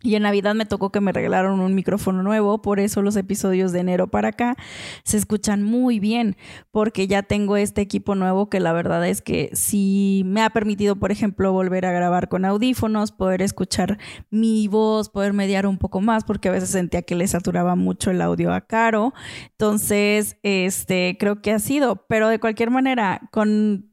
[0.00, 3.72] y en Navidad me tocó que me regalaron un micrófono nuevo, por eso los episodios
[3.72, 4.56] de enero para acá
[5.02, 6.36] se escuchan muy bien,
[6.70, 10.96] porque ya tengo este equipo nuevo que la verdad es que sí me ha permitido,
[10.96, 13.98] por ejemplo, volver a grabar con audífonos, poder escuchar
[14.30, 18.12] mi voz, poder mediar un poco más, porque a veces sentía que le saturaba mucho
[18.12, 19.14] el audio a Caro.
[19.50, 23.90] Entonces, este, creo que ha sido, pero de cualquier manera, con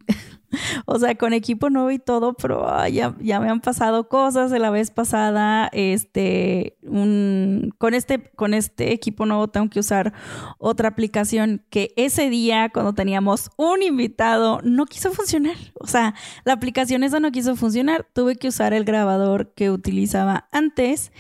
[0.86, 4.60] o sea, con equipo nuevo y todo, pero ya, ya, me han pasado cosas de
[4.60, 5.70] la vez pasada.
[5.72, 10.14] Este, un, con, este, con este equipo nuevo tengo que usar
[10.58, 15.56] otra aplicación que ese día, cuando teníamos un invitado, no quiso funcionar.
[15.80, 18.08] O sea, la aplicación esa no quiso funcionar.
[18.14, 21.12] Tuve que usar el grabador que utilizaba antes.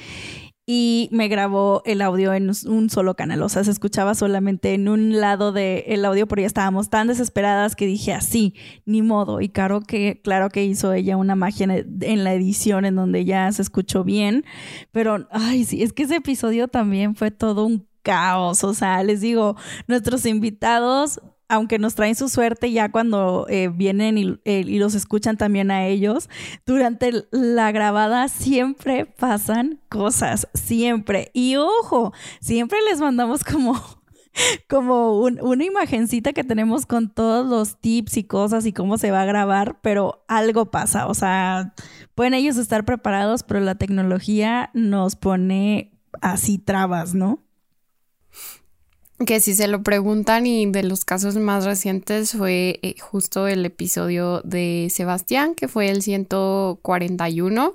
[0.67, 4.87] Y me grabó el audio en un solo canal, o sea, se escuchaba solamente en
[4.89, 9.41] un lado del audio, pero ya estábamos tan desesperadas que dije así, ni modo.
[9.41, 11.67] Y claro que, claro que hizo ella una magia
[12.01, 14.43] en la edición en donde ya se escuchó bien,
[14.91, 19.21] pero, ay, sí, es que ese episodio también fue todo un caos, o sea, les
[19.21, 19.55] digo,
[19.87, 25.37] nuestros invitados aunque nos traen su suerte ya cuando eh, vienen eh, y, los escuchan
[25.37, 26.29] también a ellos,
[26.65, 31.31] durante la grabada siempre pasan cosas, siempre.
[31.33, 33.79] Y ojo, siempre les mandamos como
[34.69, 39.21] como una imagencita que tenemos con todos los tips y cosas y cómo se va
[39.21, 41.73] a grabar, pero algo pasa, o sea,
[42.15, 47.44] pueden ellos estar preparados, pero la tecnología nos pone así trabas, ¿no?
[49.25, 53.65] Que si se lo preguntan y de los casos más recientes fue eh, justo el
[53.65, 57.73] episodio de Sebastián, que fue el 141.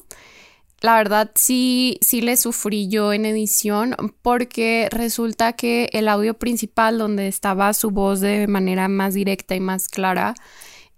[0.83, 6.99] La verdad sí, sí le sufrí yo en edición porque resulta que el audio principal
[6.99, 10.35] donde estaba su voz de manera más directa y más clara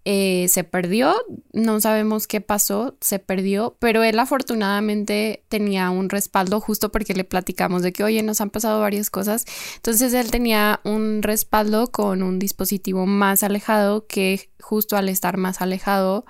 [0.05, 1.15] eh, se perdió,
[1.53, 7.25] no sabemos qué pasó, se perdió, pero él afortunadamente tenía un respaldo justo porque le
[7.25, 9.45] platicamos de que, oye, nos han pasado varias cosas,
[9.77, 15.61] entonces él tenía un respaldo con un dispositivo más alejado que justo al estar más
[15.61, 16.25] alejado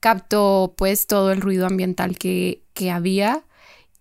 [0.00, 3.44] captó pues todo el ruido ambiental que, que había.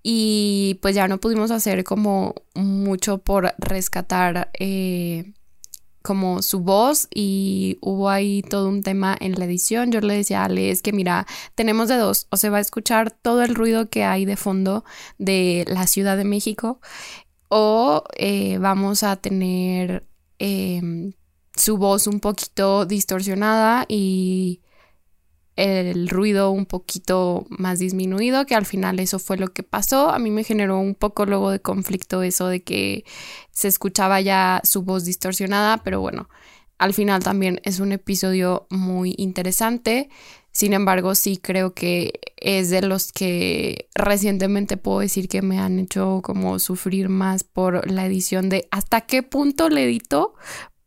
[0.04, 5.34] Y pues ya no pudimos hacer como mucho por rescatar eh,
[6.08, 9.92] como su voz y hubo ahí todo un tema en la edición.
[9.92, 12.62] Yo le decía a Ale, es que mira, tenemos de dos, o se va a
[12.62, 14.86] escuchar todo el ruido que hay de fondo
[15.18, 16.80] de la Ciudad de México
[17.50, 20.08] o eh, vamos a tener
[20.40, 21.12] em,
[21.54, 24.62] su voz un poquito distorsionada y
[25.58, 30.12] el ruido un poquito más disminuido, que al final eso fue lo que pasó.
[30.12, 33.04] A mí me generó un poco luego de conflicto eso de que
[33.52, 36.30] se escuchaba ya su voz distorsionada, pero bueno,
[36.78, 40.10] al final también es un episodio muy interesante.
[40.52, 45.80] Sin embargo, sí creo que es de los que recientemente puedo decir que me han
[45.80, 50.36] hecho como sufrir más por la edición de hasta qué punto le edito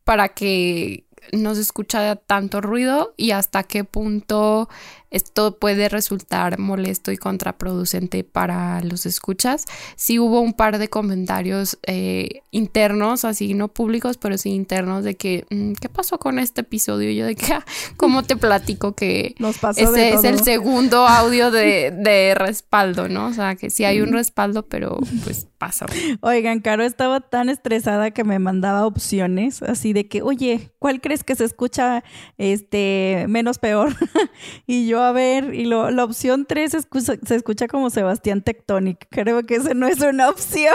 [0.05, 4.69] para que no se escucha tanto ruido y hasta qué punto
[5.11, 9.65] esto puede resultar molesto y contraproducente para los escuchas.
[9.97, 15.15] Sí hubo un par de comentarios eh, internos, así no públicos, pero sí internos de
[15.15, 17.09] que, mm, ¿qué pasó con este episodio?
[17.09, 17.65] Y yo de que, ah,
[17.97, 19.35] ¿cómo te platico que
[19.75, 23.27] ese es el segundo audio de, de, respaldo, ¿no?
[23.27, 25.85] O sea, que sí hay un respaldo, pero pues pasa.
[26.21, 31.23] Oigan, Caro estaba tan estresada que me mandaba opciones, así de que, oye, ¿cuál crees
[31.23, 32.03] que se escucha
[32.39, 33.93] este menos peor?
[34.65, 39.05] y yo a ver, y lo, la opción 3 se escucha, como Sebastián Tectonic.
[39.11, 40.73] Creo que esa no es una opción.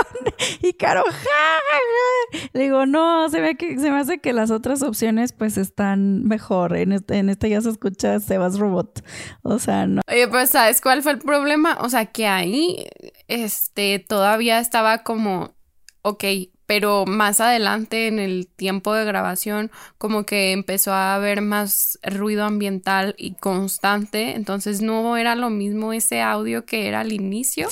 [0.62, 4.82] y Caro, ja, Le digo, no, se ve que se me hace que las otras
[4.82, 6.76] opciones pues están mejor.
[6.76, 9.04] En este, en este ya se escucha Sebas Robot.
[9.42, 10.02] O sea, no.
[10.08, 11.76] Oye, pues, ¿sabes cuál fue el problema?
[11.80, 12.86] O sea, que ahí,
[13.28, 15.54] este, todavía estaba como,
[16.02, 16.24] ok,
[16.66, 22.44] pero más adelante en el tiempo de grabación como que empezó a haber más ruido
[22.44, 27.68] ambiental y constante, entonces no era lo mismo ese audio que era al inicio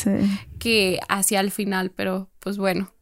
[0.59, 2.93] que hacia el final, pero pues bueno.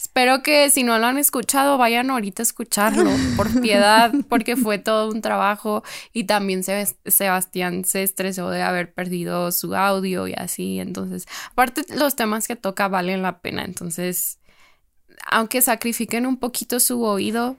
[0.00, 4.78] Espero que si no lo han escuchado vayan ahorita a escucharlo por piedad porque fue
[4.78, 5.82] todo un trabajo
[6.14, 6.62] y también
[7.04, 12.56] Sebastián se estresó de haber perdido su audio y así, entonces aparte los temas que
[12.56, 14.38] toca valen la pena, entonces
[15.26, 17.58] aunque sacrifiquen un poquito su oído,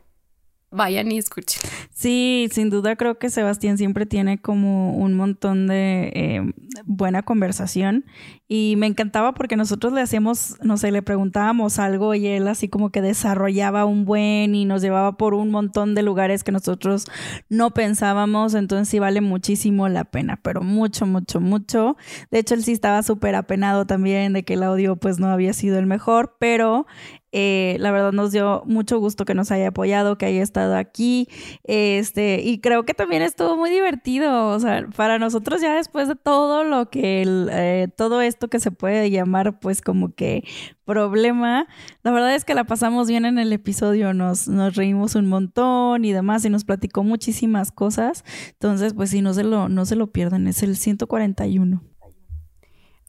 [0.72, 1.62] vayan y escuchen.
[1.94, 6.54] Sí, sin duda creo que Sebastián siempre tiene como un montón de eh,
[6.86, 8.06] buena conversación
[8.48, 12.68] y me encantaba porque nosotros le hacíamos, no sé, le preguntábamos algo y él así
[12.68, 17.06] como que desarrollaba un buen y nos llevaba por un montón de lugares que nosotros
[17.50, 21.96] no pensábamos, entonces sí vale muchísimo la pena, pero mucho, mucho, mucho.
[22.30, 25.54] De hecho, él sí estaba súper apenado también de que el audio pues no había
[25.54, 26.86] sido el mejor, pero
[27.32, 31.28] eh, la verdad nos dio mucho gusto que nos haya apoyado, que haya estado aquí.
[31.64, 34.50] Este, y creo que también estuvo muy divertido.
[34.50, 38.72] O sea, para nosotros ya después de todo lo que eh, todo esto que se
[38.72, 40.44] puede llamar pues como que
[40.86, 41.68] problema,
[42.04, 46.04] la verdad es que la pasamos bien en el episodio, nos, nos reímos un montón
[46.04, 48.26] y demás, y nos platicó muchísimas cosas.
[48.50, 51.91] Entonces, pues sí, no se lo, no se lo pierdan, es el 141.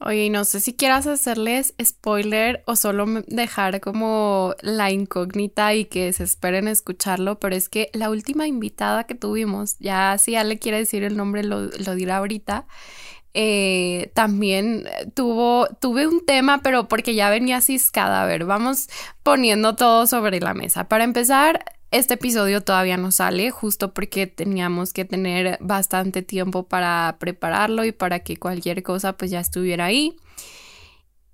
[0.05, 6.13] Oye, no sé si quieras hacerles spoiler o solo dejar como la incógnita y que
[6.13, 10.43] se esperen a escucharlo, pero es que la última invitada que tuvimos, ya si ya
[10.43, 12.67] le quiere decir el nombre, lo, lo dirá ahorita,
[13.35, 18.23] eh, también tuvo, tuve un tema, pero porque ya venía ciscada.
[18.23, 18.89] A ver, vamos
[19.23, 20.89] poniendo todo sobre la mesa.
[20.89, 27.17] Para empezar, este episodio todavía no sale, justo porque teníamos que tener bastante tiempo para
[27.21, 30.17] prepararlo y para que cualquier cosa pues ya estuviera ahí.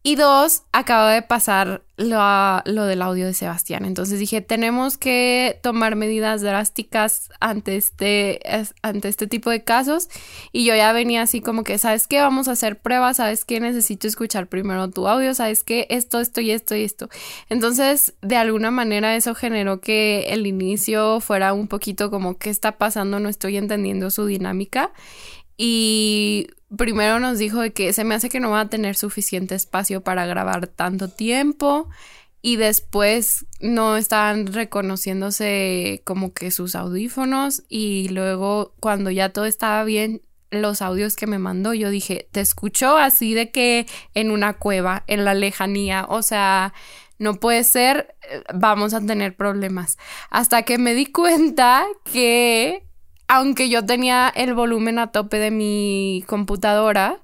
[0.04, 2.18] Y dos, acaba de pasar lo,
[2.64, 3.84] lo, del audio de Sebastián.
[3.84, 8.40] Entonces dije, tenemos que tomar medidas drásticas ante este,
[8.82, 10.08] ante este tipo de casos.
[10.52, 12.20] Y yo ya venía así como que, ¿sabes qué?
[12.20, 13.58] Vamos a hacer pruebas, ¿sabes qué?
[13.58, 15.88] Necesito escuchar primero tu audio, ¿sabes qué?
[15.90, 17.08] Esto, esto y esto y esto.
[17.48, 22.78] Entonces, de alguna manera eso generó que el inicio fuera un poquito como, ¿qué está
[22.78, 23.18] pasando?
[23.18, 24.92] No estoy entendiendo su dinámica.
[25.56, 26.46] Y
[26.76, 30.02] primero nos dijo de que se me hace que no va a tener suficiente espacio
[30.02, 31.88] para grabar tanto tiempo
[32.42, 39.82] y después no estaban reconociéndose como que sus audífonos y luego cuando ya todo estaba
[39.84, 44.54] bien los audios que me mandó yo dije te escucho así de que en una
[44.54, 46.72] cueva en la lejanía o sea
[47.18, 49.98] no puede ser eh, vamos a tener problemas
[50.30, 52.87] hasta que me di cuenta que
[53.28, 57.20] aunque yo tenía el volumen a tope de mi computadora,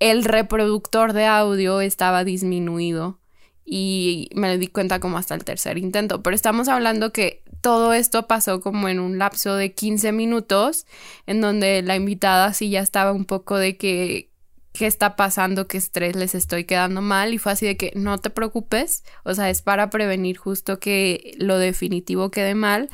[0.00, 3.18] el reproductor de audio estaba disminuido
[3.64, 6.22] y me di cuenta como hasta el tercer intento.
[6.22, 10.86] Pero estamos hablando que todo esto pasó como en un lapso de 15 minutos,
[11.26, 14.30] en donde la invitada sí ya estaba un poco de que
[14.72, 18.18] qué está pasando, qué estrés les estoy quedando mal y fue así de que no
[18.18, 22.88] te preocupes, o sea, es para prevenir justo que lo definitivo quede mal,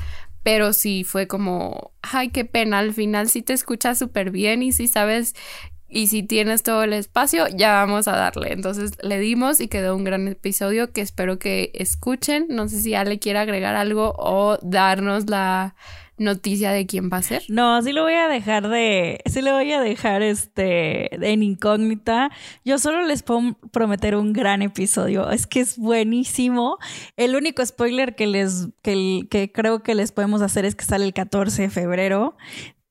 [0.44, 4.70] pero sí fue como, ay, qué pena, al final sí te escuchas súper bien y
[4.70, 5.34] si sabes
[5.88, 8.52] y si tienes todo el espacio, ya vamos a darle.
[8.52, 12.46] Entonces le dimos y quedó un gran episodio que espero que escuchen.
[12.50, 15.76] No sé si Ale quiere agregar algo o darnos la
[16.16, 17.42] noticia de quién va a ser?
[17.48, 22.30] No, sí lo voy a dejar de, sí lo voy a dejar este en incógnita.
[22.64, 25.30] Yo solo les puedo prometer un gran episodio.
[25.30, 26.78] Es que es buenísimo.
[27.16, 31.04] El único spoiler que les, que, que creo que les podemos hacer es que sale
[31.04, 32.36] el 14 de febrero.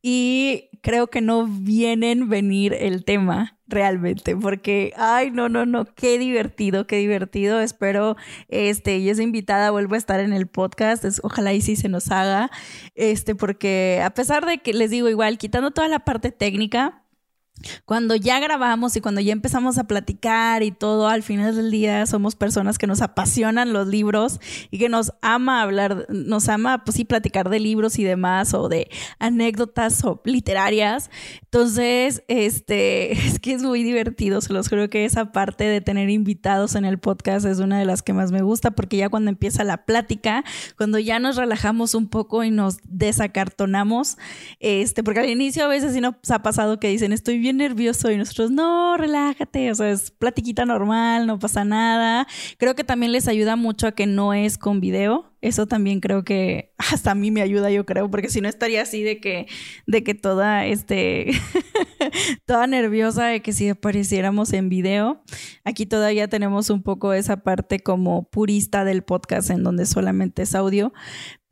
[0.02, 6.20] Y creo que no vienen venir el tema realmente, porque, ay, no, no, no, qué
[6.20, 7.62] divertido, qué divertido.
[7.62, 8.18] Espero,
[8.50, 12.12] este, y esa invitada vuelva a estar en el podcast, ojalá y sí se nos
[12.12, 12.52] haga,
[12.96, 17.03] este, porque a pesar de que les digo igual, quitando toda la parte técnica,
[17.86, 22.06] cuando ya grabamos y cuando ya empezamos a platicar y todo, al final del día
[22.06, 24.40] somos personas que nos apasionan los libros
[24.72, 28.70] y que nos ama hablar, nos ama, pues sí, platicar de libros y demás o
[28.70, 28.90] de
[29.20, 31.10] anécdotas o literarias.
[31.44, 36.10] Entonces, este, es que es muy divertido, se los creo que esa parte de tener
[36.10, 39.30] invitados en el podcast es una de las que más me gusta porque ya cuando
[39.30, 40.44] empieza la plática,
[40.78, 44.18] cuando ya nos relajamos un poco y nos desacartonamos,
[44.60, 48.10] este, porque al inicio a veces sí nos ha pasado que dicen, estoy bien nervioso
[48.10, 52.26] y nosotros, no, relájate, o sea, es platiquita normal, no pasa nada.
[52.58, 55.34] Creo que también les ayuda mucho a que no es con video.
[55.42, 58.82] Eso también creo que hasta a mí me ayuda, yo creo, porque si no estaría
[58.82, 59.48] así de que,
[59.86, 61.32] de que toda, este,
[62.46, 65.22] toda nerviosa de que si apareciéramos en video.
[65.66, 70.56] Aquí todavía tenemos un poco esa parte como purista del podcast en donde solamente es
[70.56, 70.94] audio,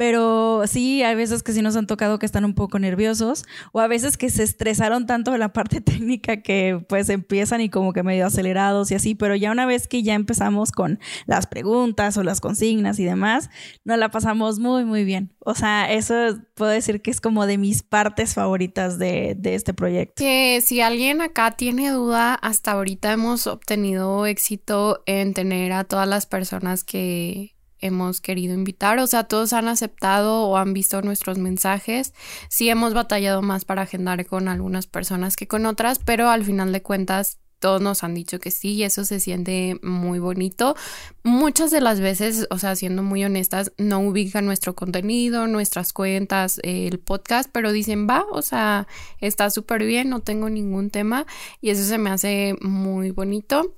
[0.02, 3.82] pero sí, hay veces que sí nos han tocado que están un poco nerviosos o
[3.82, 7.93] a veces que se estresaron tanto de la parte técnica que pues empiezan y como
[7.93, 12.18] que medio acelerados y así, pero ya una vez que ya empezamos con las preguntas
[12.18, 13.52] o las consignas y demás,
[13.84, 15.36] nos la pasamos muy, muy bien.
[15.38, 16.16] O sea, eso
[16.56, 20.16] puedo decir que es como de mis partes favoritas de, de este proyecto.
[20.18, 26.08] Que si alguien acá tiene duda, hasta ahorita hemos obtenido éxito en tener a todas
[26.08, 31.38] las personas que hemos querido invitar, o sea, todos han aceptado o han visto nuestros
[31.38, 32.14] mensajes.
[32.50, 36.72] Sí hemos batallado más para agendar con algunas personas que con otras, pero al final
[36.72, 40.76] de cuentas todos nos han dicho que sí y eso se siente muy bonito.
[41.24, 46.60] Muchas de las veces, o sea, siendo muy honestas, no ubican nuestro contenido, nuestras cuentas,
[46.64, 48.88] el podcast, pero dicen, va, o sea,
[49.20, 51.28] está súper bien, no tengo ningún tema
[51.62, 53.76] y eso se me hace muy bonito.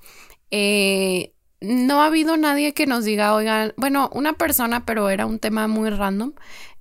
[0.50, 1.33] Eh,
[1.64, 5.68] no ha habido nadie que nos diga, oigan, bueno, una persona, pero era un tema
[5.70, 6.34] muy random,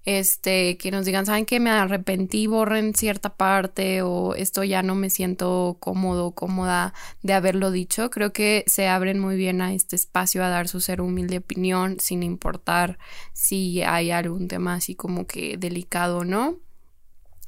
[0.05, 4.97] este, que nos digan, ¿saben que me arrepentí, borren cierta parte o esto ya no
[4.97, 8.11] me siento cómodo, cómoda de haberlo dicho?
[8.11, 12.01] Creo que se abren muy bien a este espacio a dar su ser humilde opinión
[12.01, 12.99] sin importar
[13.33, 16.57] si hay algún tema así como que delicado o no.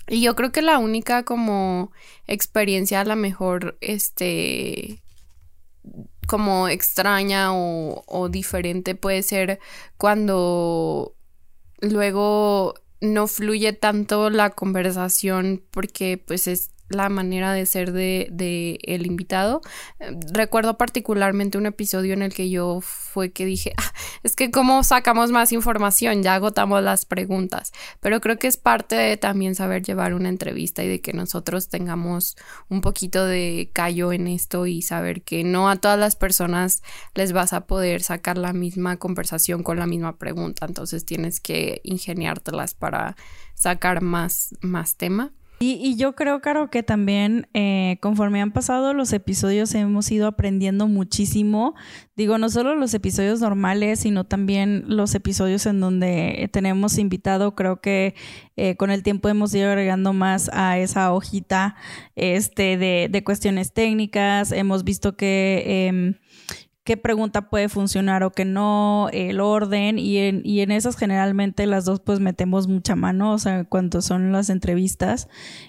[0.06, 1.90] Y yo creo que la única como
[2.28, 5.02] experiencia a la mejor, este,
[6.26, 9.60] como extraña o, diferente puede ser
[9.96, 11.14] cuando
[11.80, 19.06] luego no fluye tanto la conversación porque pues es la manera de ser de, el
[19.06, 19.60] invitado.
[20.00, 23.92] Eh, recuerdo particularmente un episodio en el que yo fue que dije, ah,
[24.22, 28.96] es que cómo sacamos más información, ya agotamos las preguntas, pero creo que es parte
[28.96, 32.36] de también saber llevar una entrevista y de que nosotros tengamos
[32.68, 36.82] un poquito de callo en esto y saber que no a todas las personas
[37.14, 41.80] les vas a poder sacar la misma conversación con la misma pregunta, entonces tienes que
[41.84, 43.16] ingeniártelas para
[43.54, 45.32] sacar más, más tema.
[45.66, 50.88] Y, yo creo, Caro, que también eh, conforme han pasado los episodios hemos ido aprendiendo
[50.88, 51.74] muchísimo.
[52.16, 57.54] Digo, no solo los episodios normales, sino también los episodios en donde tenemos invitado.
[57.54, 58.14] Creo que
[58.56, 61.76] eh, con el tiempo hemos ido agregando más a esa hojita
[62.14, 64.52] este, de, de cuestiones técnicas.
[64.52, 65.86] Hemos visto que...
[65.88, 66.14] Em,
[66.84, 71.66] qué pregunta puede funcionar o qué no, el orden, y en, y en esas generalmente
[71.66, 75.28] las dos pues metemos mucha mano, o sea, cuanto son las entrevistas,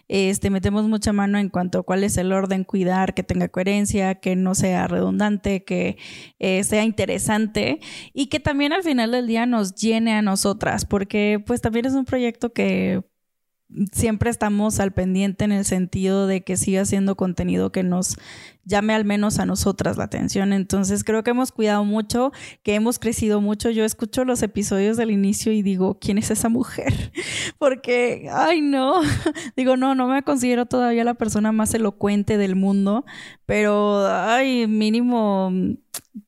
[0.10, 4.16] este, metemos mucha mano en cuanto a cuál es el orden, cuidar que tenga coherencia,
[4.16, 5.98] que no sea redundante, que
[6.40, 7.80] eh, sea interesante
[8.14, 11.94] y que también al final del día nos llene a nosotras, porque pues también es
[11.94, 13.04] un proyecto que
[13.92, 18.18] siempre estamos al pendiente en el sentido de que siga siendo contenido que nos
[18.64, 20.54] llame al menos a nosotras la atención.
[20.54, 22.32] Entonces creo que hemos cuidado mucho,
[22.64, 23.70] que hemos crecido mucho.
[23.70, 27.12] Yo escucho los episodios del inicio y digo, ¿quién es esa mujer?
[27.58, 29.02] Porque, ay no,
[29.58, 33.06] digo, no, no me considero todavía la persona más elocuente del mundo,
[33.46, 35.52] pero, ay, mínimo,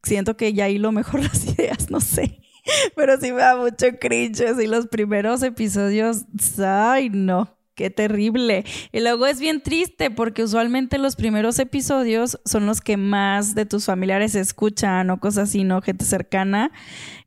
[0.04, 2.42] siento que ya lo mejor las ideas, no sé.
[2.96, 4.44] Pero sí me da mucho cringe.
[4.62, 6.26] Y los primeros episodios,
[6.60, 7.54] ay, no.
[7.76, 8.66] Qué terrible.
[8.92, 13.68] Y luego es bien triste porque usualmente los primeros episodios son los que más de
[13.68, 15.84] tus familiares escuchan o cosas así, ¿no?
[15.84, 16.72] Gente cercana.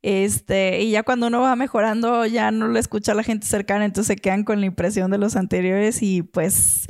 [0.02, 4.08] Este, y ya cuando uno va mejorando, ya no lo escucha la gente cercana, entonces
[4.08, 6.88] se quedan con la impresión de los anteriores y pues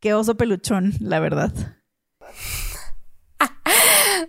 [0.00, 1.52] qué oso peluchón, la verdad.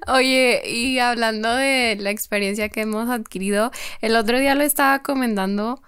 [0.07, 5.81] Oye, y hablando de la experiencia que hemos adquirido, el otro día lo estaba comentando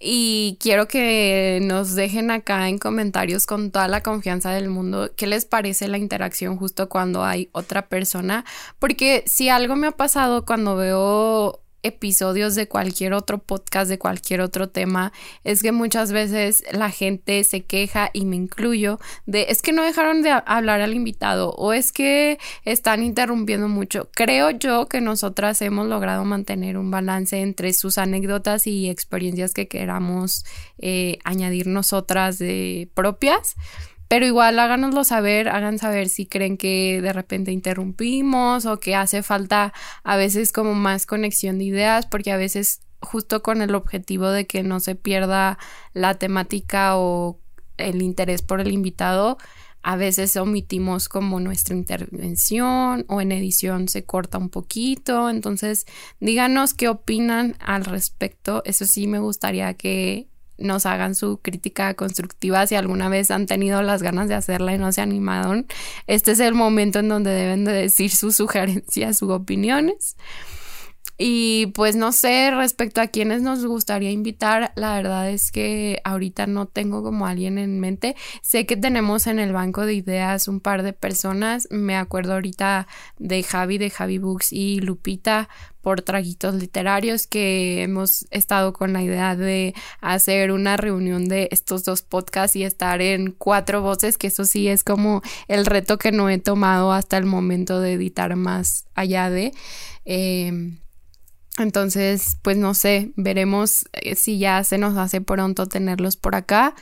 [0.00, 5.26] y quiero que nos dejen acá en comentarios con toda la confianza del mundo qué
[5.26, 8.44] les parece la interacción justo cuando hay otra persona,
[8.78, 14.40] porque si algo me ha pasado cuando veo episodios de cualquier otro podcast, de cualquier
[14.40, 15.12] otro tema,
[15.44, 19.82] es que muchas veces la gente se queja y me incluyo de es que no
[19.82, 24.08] dejaron de hablar al invitado o es que están interrumpiendo mucho.
[24.14, 29.68] Creo yo que nosotras hemos logrado mantener un balance entre sus anécdotas y experiencias que
[29.68, 30.44] queramos
[30.78, 33.56] eh, añadir nosotras de propias
[34.08, 39.22] pero igual háganoslo saber, hagan saber si creen que de repente interrumpimos o que hace
[39.22, 44.28] falta a veces como más conexión de ideas, porque a veces justo con el objetivo
[44.30, 45.58] de que no se pierda
[45.92, 47.38] la temática o
[47.76, 49.38] el interés por el invitado,
[49.82, 55.30] a veces omitimos como nuestra intervención o en edición se corta un poquito.
[55.30, 55.86] Entonces,
[56.18, 58.62] díganos qué opinan al respecto.
[58.64, 60.28] Eso sí me gustaría que
[60.58, 64.78] nos hagan su crítica constructiva si alguna vez han tenido las ganas de hacerla y
[64.78, 65.66] no se animaron.
[66.06, 70.16] Este es el momento en donde deben de decir sus sugerencias, sus opiniones.
[71.20, 76.46] Y pues no sé, respecto a quienes nos gustaría invitar, la verdad es que ahorita
[76.46, 78.14] no tengo como alguien en mente.
[78.40, 81.66] Sé que tenemos en el banco de ideas un par de personas.
[81.72, 82.86] Me acuerdo ahorita
[83.18, 85.48] de Javi, de Javi Books y Lupita
[85.88, 89.72] por traguitos literarios que hemos estado con la idea de
[90.02, 94.68] hacer una reunión de estos dos podcasts y estar en cuatro voces, que eso sí
[94.68, 99.30] es como el reto que no he tomado hasta el momento de editar más allá
[99.30, 99.54] de...
[100.04, 100.76] Eh,
[101.56, 106.74] entonces, pues no sé, veremos eh, si ya se nos hace pronto tenerlos por acá.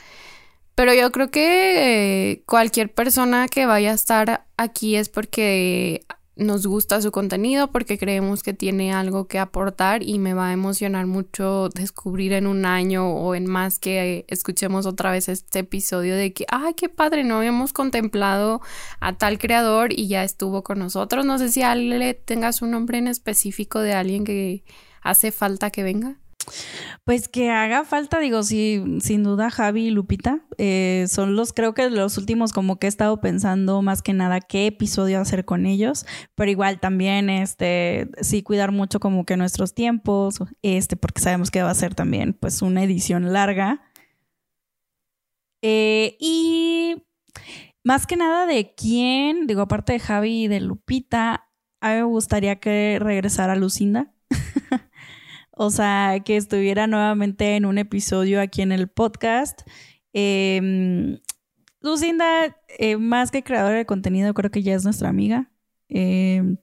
[0.75, 6.05] Pero yo creo que cualquier persona que vaya a estar aquí es porque
[6.37, 10.53] nos gusta su contenido, porque creemos que tiene algo que aportar y me va a
[10.53, 16.15] emocionar mucho descubrir en un año o en más que escuchemos otra vez este episodio
[16.15, 18.61] de que, ay, qué padre, no habíamos contemplado
[18.99, 21.25] a tal creador y ya estuvo con nosotros.
[21.25, 24.63] No sé si Ale tengas un nombre en específico de alguien que
[25.01, 26.17] hace falta que venga.
[27.03, 31.73] Pues que haga falta, digo, sí, sin duda Javi y Lupita eh, son los, creo
[31.73, 35.65] que los últimos como que he estado pensando más que nada qué episodio hacer con
[35.65, 41.51] ellos, pero igual también, este, sí cuidar mucho como que nuestros tiempos, este, porque sabemos
[41.51, 43.81] que va a ser también pues una edición larga.
[45.61, 47.03] Eh, y
[47.83, 51.49] más que nada de quién, digo, aparte de Javi y de Lupita,
[51.81, 54.13] a mí me gustaría que regresara Lucinda.
[55.59, 59.61] O sea, que estuviera nuevamente en un episodio aquí en el podcast.
[60.13, 61.19] Em,
[61.81, 65.51] Lucinda, eh, más que creadora de contenido, creo que ya es nuestra amiga.
[65.89, 66.57] Eh,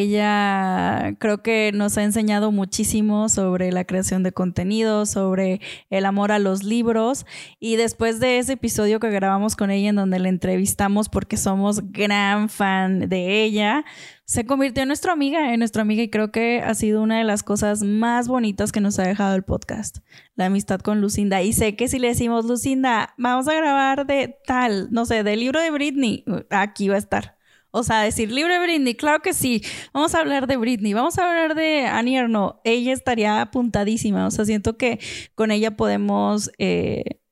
[0.00, 6.32] ella creo que nos ha enseñado muchísimo sobre la creación de contenido, sobre el amor
[6.32, 7.26] a los libros.
[7.60, 11.92] Y después de ese episodio que grabamos con ella en donde la entrevistamos porque somos
[11.92, 13.84] gran fan de ella,
[14.24, 17.24] se convirtió en nuestra amiga, en nuestra amiga y creo que ha sido una de
[17.24, 19.98] las cosas más bonitas que nos ha dejado el podcast,
[20.36, 21.42] la amistad con Lucinda.
[21.42, 25.40] Y sé que si le decimos, Lucinda, vamos a grabar de tal, no sé, del
[25.40, 27.41] libro de Britney, aquí va a estar.
[27.72, 29.62] O sea, decir libre Britney, claro que sí.
[29.92, 32.60] Vamos a hablar de Britney, vamos a hablar de Annie Arno.
[32.64, 34.26] Ella estaría apuntadísima.
[34.26, 35.00] O sea, siento que
[35.34, 37.22] con ella podemos eh,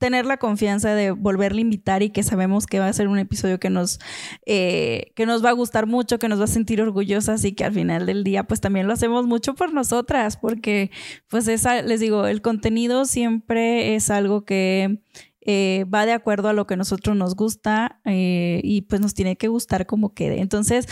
[0.00, 3.18] tener la confianza de volverle a invitar y que sabemos que va a ser un
[3.18, 4.00] episodio que nos,
[4.46, 7.64] eh, que nos va a gustar mucho, que nos va a sentir orgullosas y que
[7.64, 10.90] al final del día pues también lo hacemos mucho por nosotras, porque
[11.28, 15.02] pues esa, les digo, el contenido siempre es algo que
[15.42, 19.14] eh, va de acuerdo a lo que a nosotros nos gusta eh, y pues nos
[19.14, 20.40] tiene que gustar como quede.
[20.40, 20.86] Entonces,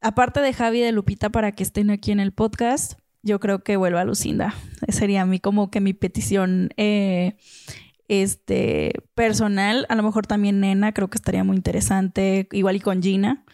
[0.00, 3.64] aparte de Javi y de Lupita para que estén aquí en el podcast, yo creo
[3.64, 4.54] que vuelva Lucinda.
[4.86, 7.36] Esa sería a mí como que mi petición eh,
[8.06, 9.86] este, personal.
[9.88, 13.44] A lo mejor también Nena, creo que estaría muy interesante, igual y con Gina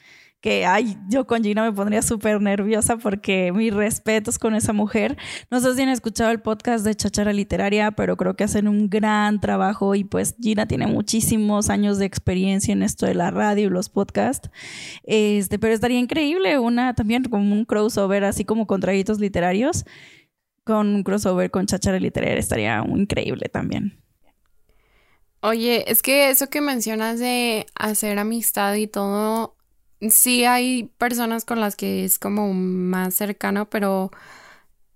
[0.44, 5.16] que, ay, yo con Gina me pondría súper nerviosa porque mis respetos con esa mujer.
[5.50, 8.90] No sé si han escuchado el podcast de Chachara Literaria, pero creo que hacen un
[8.90, 13.68] gran trabajo y pues Gina tiene muchísimos años de experiencia en esto de la radio
[13.68, 14.50] y los podcasts.
[15.04, 19.86] Este, pero estaría increíble una también como un crossover así como con traguitos literarios,
[20.62, 23.98] con un crossover con Chachara Literaria estaría increíble también.
[25.40, 29.56] Oye, es que eso que mencionas de hacer amistad y todo,
[30.10, 34.10] sí hay personas con las que es como más cercano, pero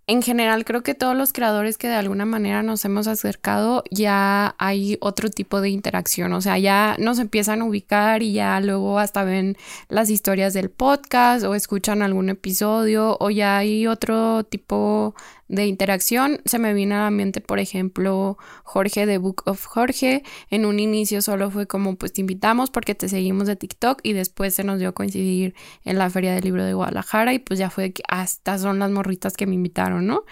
[0.09, 4.54] en general creo que todos los creadores que de alguna manera nos hemos acercado ya
[4.59, 8.98] hay otro tipo de interacción, o sea, ya nos empiezan a ubicar y ya luego
[8.98, 15.14] hasta ven las historias del podcast o escuchan algún episodio o ya hay otro tipo
[15.48, 16.40] de interacción.
[16.44, 20.22] Se me vino a la mente, por ejemplo, Jorge de Book of Jorge.
[20.50, 24.12] En un inicio solo fue como, pues te invitamos porque te seguimos de TikTok y
[24.12, 25.54] después se nos dio a coincidir
[25.84, 28.90] en la Feria del Libro de Guadalajara y pues ya fue que hasta son las
[28.90, 30.24] morritas que me invitaron, ¿no?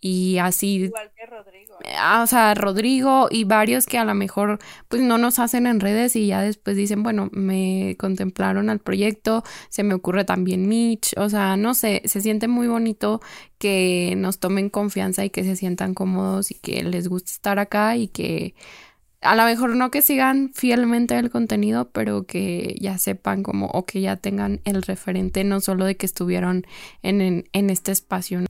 [0.00, 0.84] Y así...
[0.84, 1.78] Igual que Rodrigo.
[1.98, 4.58] Ah, o sea, Rodrigo y varios que a lo mejor
[4.88, 9.42] pues no nos hacen en redes y ya después dicen, bueno, me contemplaron al proyecto,
[9.70, 13.20] se me ocurre también Mitch, o sea, no sé, se siente muy bonito
[13.58, 17.96] que nos tomen confianza y que se sientan cómodos y que les guste estar acá
[17.96, 18.54] y que
[19.24, 23.86] a lo mejor no que sigan fielmente el contenido, pero que ya sepan como o
[23.86, 26.66] que ya tengan el referente no solo de que estuvieron
[27.02, 28.40] en, en, este espacio.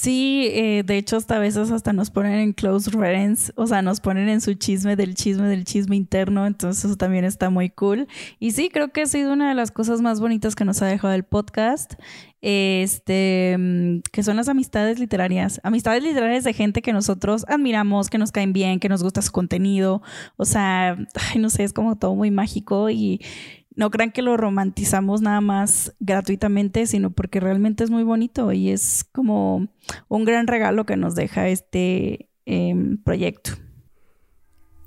[0.00, 3.82] Sí, eh, de hecho hasta a veces hasta nos ponen en close friends, o sea,
[3.82, 7.68] nos ponen en su chisme del chisme del chisme interno, entonces eso también está muy
[7.68, 8.06] cool.
[8.38, 10.86] Y sí, creo que ha sido una de las cosas más bonitas que nos ha
[10.86, 11.94] dejado el podcast,
[12.42, 18.18] este, mm, que son las amistades literarias, amistades literarias de gente que nosotros admiramos, que
[18.18, 20.00] nos caen bien, que nos gusta su contenido,
[20.36, 20.96] o sea,
[21.36, 23.20] no sé, es como todo muy mágico y
[23.78, 28.70] no crean que lo romantizamos nada más gratuitamente, sino porque realmente es muy bonito y
[28.70, 29.68] es como
[30.08, 33.52] un gran regalo que nos deja este em, proyecto.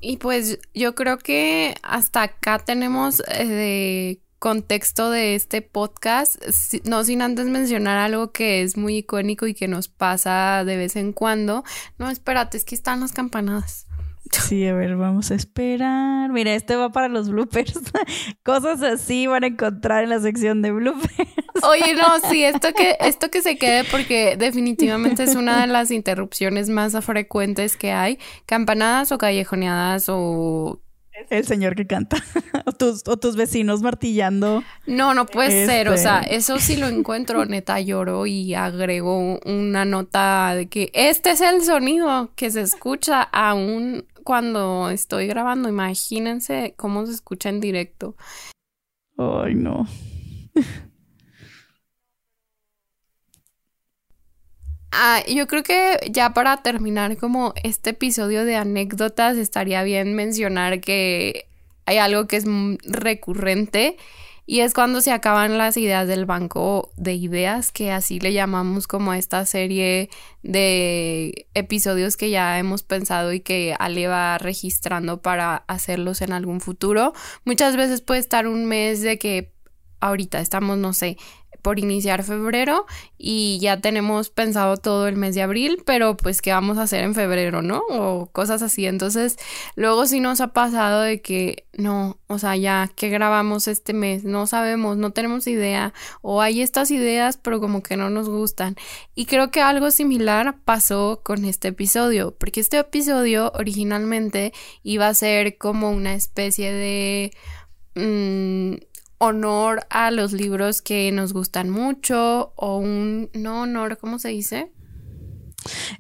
[0.01, 6.35] Y pues yo creo que hasta acá tenemos eh, contexto de este podcast,
[6.83, 10.97] no sin antes mencionar algo que es muy icónico y que nos pasa de vez
[10.97, 11.63] en cuando.
[11.97, 13.87] No, espérate, es que están las campanadas.
[14.51, 16.29] Sí, a ver, vamos a esperar.
[16.31, 17.79] Mira, este va para los bloopers.
[18.43, 21.29] Cosas así van a encontrar en la sección de bloopers.
[21.63, 25.91] Oye, no, sí, esto que, esto que se quede porque definitivamente es una de las
[25.91, 28.19] interrupciones más frecuentes que hay.
[28.45, 30.81] Campanadas o callejoneadas o
[31.29, 32.17] el señor que canta.
[32.65, 34.63] o, tus, o tus vecinos martillando.
[34.87, 35.89] No, no puede ser.
[35.89, 36.35] O sea, este.
[36.35, 41.61] eso sí lo encuentro, neta, lloro y agrego una nota de que este es el
[41.63, 45.69] sonido que se escucha aún cuando estoy grabando.
[45.69, 48.15] Imagínense cómo se escucha en directo.
[49.17, 49.87] Ay, no.
[54.91, 60.81] Ah, yo creo que ya para terminar como este episodio de anécdotas estaría bien mencionar
[60.81, 61.47] que
[61.85, 62.45] hay algo que es
[62.83, 63.97] recurrente
[64.45, 68.85] y es cuando se acaban las ideas del banco de ideas, que así le llamamos
[68.85, 70.09] como esta serie
[70.43, 76.59] de episodios que ya hemos pensado y que Ale va registrando para hacerlos en algún
[76.59, 77.13] futuro.
[77.45, 79.53] Muchas veces puede estar un mes de que
[80.01, 81.17] ahorita estamos, no sé,
[81.61, 82.85] por iniciar febrero
[83.17, 87.03] y ya tenemos pensado todo el mes de abril, pero pues qué vamos a hacer
[87.03, 87.81] en febrero, ¿no?
[87.89, 88.85] O cosas así.
[88.85, 89.37] Entonces,
[89.75, 94.23] luego sí nos ha pasado de que no, o sea, ya que grabamos este mes,
[94.23, 98.75] no sabemos, no tenemos idea o hay estas ideas, pero como que no nos gustan.
[99.15, 104.53] Y creo que algo similar pasó con este episodio, porque este episodio originalmente
[104.83, 107.31] iba a ser como una especie de
[107.95, 108.90] mm,
[109.21, 114.71] honor a los libros que nos gustan mucho o un no honor, ¿cómo se dice?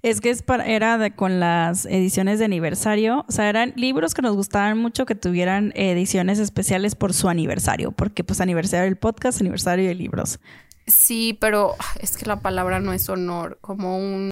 [0.01, 4.15] Es que es para, era de, con las ediciones de aniversario, o sea, eran libros
[4.15, 8.97] que nos gustaban mucho que tuvieran ediciones especiales por su aniversario, porque pues aniversario del
[8.97, 10.39] podcast, aniversario de libros.
[10.87, 14.31] Sí, pero es que la palabra no es honor, como un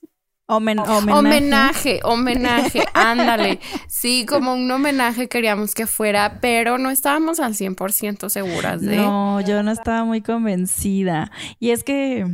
[0.49, 1.11] homenaje.
[1.11, 3.59] Homenaje, homenaje, ándale.
[3.87, 8.97] Sí, como un homenaje queríamos que fuera, pero no estábamos al 100% seguras de...
[8.97, 11.31] No, yo no estaba muy convencida.
[11.59, 12.25] Y es que...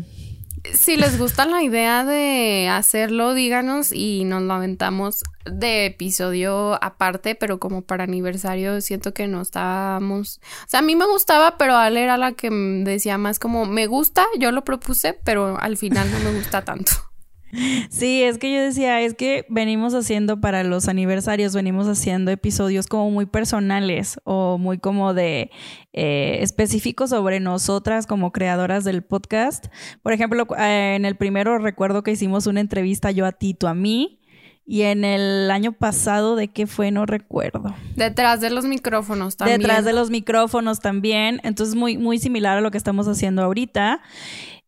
[0.73, 7.35] Si les gusta la idea de hacerlo, díganos y nos lo aventamos de episodio aparte,
[7.35, 10.39] pero como para aniversario siento que no estábamos...
[10.65, 13.85] O sea, a mí me gustaba, pero Ale era la que decía más como, me
[13.85, 16.93] gusta, yo lo propuse, pero al final no me gusta tanto.
[17.89, 22.87] Sí, es que yo decía, es que venimos haciendo para los aniversarios, venimos haciendo episodios
[22.87, 25.51] como muy personales o muy como de
[25.93, 29.67] eh, específicos sobre nosotras como creadoras del podcast.
[30.03, 33.67] Por ejemplo, eh, en el primero recuerdo que hicimos una entrevista yo a ti, tú
[33.67, 34.19] a mí.
[34.67, 36.89] Y en el año pasado, ¿de qué fue?
[36.89, 37.75] No recuerdo.
[37.95, 39.61] Detrás de los micrófonos también.
[39.61, 41.39] Detrás de los micrófonos también.
[41.43, 44.01] Entonces, muy, muy similar a lo que estamos haciendo ahorita.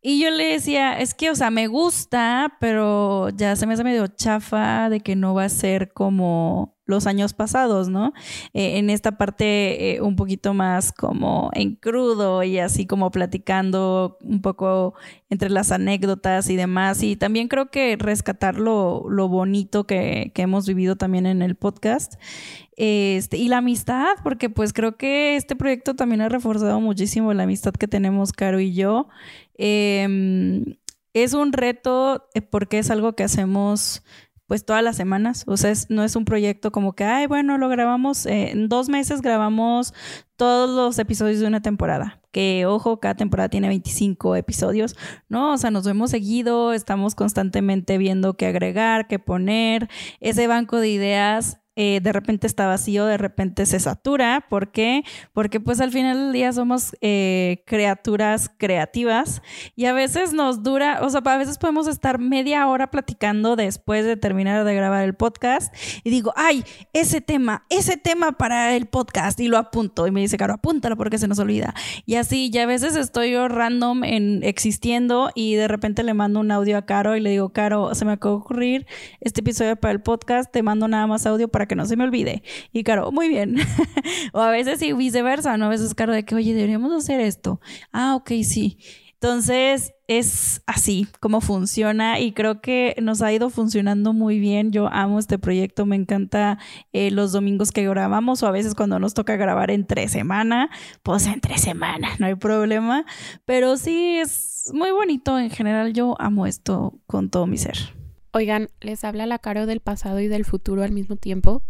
[0.00, 3.84] Y yo le decía, es que, o sea, me gusta, pero ya se me hace
[3.84, 8.14] medio chafa de que no va a ser como los años pasados, ¿no?
[8.54, 14.16] Eh, en esta parte eh, un poquito más como en crudo y así como platicando
[14.22, 14.94] un poco
[15.28, 17.02] entre las anécdotas y demás.
[17.02, 21.56] Y también creo que rescatar lo, lo bonito que, que, hemos vivido también en el
[21.56, 22.14] podcast.
[22.76, 27.42] Este, y la amistad, porque pues creo que este proyecto también ha reforzado muchísimo la
[27.42, 29.08] amistad que tenemos Caro y yo.
[29.58, 30.76] Em,
[31.12, 34.02] es un reto eh, porque es algo que hacemos
[34.46, 37.68] pues todas las semanas, o sea, no es un proyecto como que, ay, bueno, lo
[37.68, 39.92] grabamos, eh, en dos meses grabamos
[40.36, 44.96] todos los episodios de una temporada, que ojo, cada temporada tiene 25 episodios,
[45.28, 45.52] ¿no?
[45.52, 49.90] O sea, nos vemos seguido, estamos constantemente viendo qué agregar, qué poner,
[50.20, 54.44] ese banco de ideas eh, de repente está vacío, de repente se satura.
[54.50, 55.04] ¿Por qué?
[55.32, 59.42] Porque pues al final del día somos eh, criaturas creativas
[59.76, 64.04] y a veces nos dura, o sea, a veces podemos estar media hora platicando después
[64.04, 65.72] de terminar de grabar el podcast
[66.02, 66.64] y digo, ay,
[66.94, 70.96] ese tema, ese tema para el podcast y lo apunto y me dice, Caro, apúntalo
[70.96, 71.76] porque se nos olvida.
[72.06, 76.40] Y así, ya a veces estoy yo random en existiendo y de repente le mando
[76.40, 78.86] un audio a Caro y le digo, Caro, se me acaba de ocurrir
[79.20, 82.04] este episodio para el podcast, te mando nada más audio para que no se me
[82.04, 82.42] olvide.
[82.72, 83.56] Y Caro, muy bien.
[84.32, 85.66] o a veces y viceversa, ¿no?
[85.66, 87.60] A veces Caro de que, oye, deberíamos hacer esto.
[87.92, 88.78] Ah, ok, sí.
[89.20, 94.70] Entonces es así como funciona y creo que nos ha ido funcionando muy bien.
[94.70, 96.58] Yo amo este proyecto, me encanta
[96.92, 100.70] eh, los domingos que grabamos o a veces cuando nos toca grabar entre semana,
[101.02, 103.06] pues entre semana, no hay problema.
[103.44, 107.97] Pero sí es muy bonito en general, yo amo esto con todo mi ser.
[108.32, 111.62] Oigan, les habla la Caro del pasado y del futuro al mismo tiempo,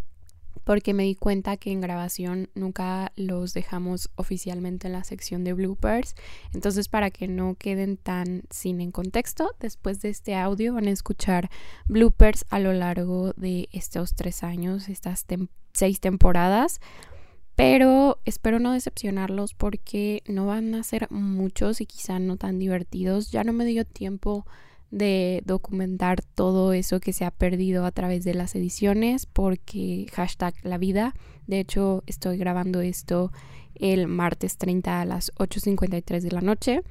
[0.65, 5.53] porque me di cuenta que en grabación nunca los dejamos oficialmente en la sección de
[5.53, 6.17] bloopers.
[6.53, 11.49] Entonces, para que no queden tan sin contexto, después de este audio van a escuchar
[11.87, 15.27] bloopers a lo largo de estos tres años, estas
[15.73, 16.81] seis temporadas.
[17.55, 23.31] Pero espero no decepcionarlos porque no van a ser muchos y quizá no tan divertidos.
[23.31, 24.45] Ya no me dio tiempo
[24.91, 30.55] de documentar todo eso que se ha perdido a través de las ediciones porque hashtag
[30.63, 31.15] la vida.
[31.47, 33.33] De hecho, estoy grabando esto
[33.75, 36.83] el martes 30 a las 8.53 de la noche.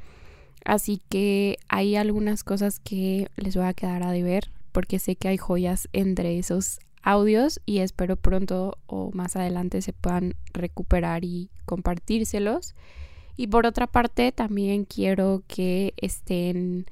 [0.66, 5.30] Así que hay algunas cosas que les voy a quedar a deber porque sé que
[5.30, 11.50] hay joyas entre esos audios y espero pronto o más adelante se puedan recuperar y
[11.66, 12.76] compartírselos.
[13.38, 16.88] Y por otra parte, también quiero que estén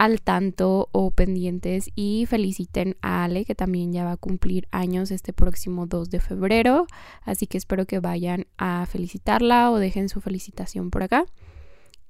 [0.00, 5.10] al tanto o pendientes y feliciten a Ale que también ya va a cumplir años
[5.10, 6.86] este próximo 2 de febrero,
[7.20, 11.26] así que espero que vayan a felicitarla o dejen su felicitación por acá.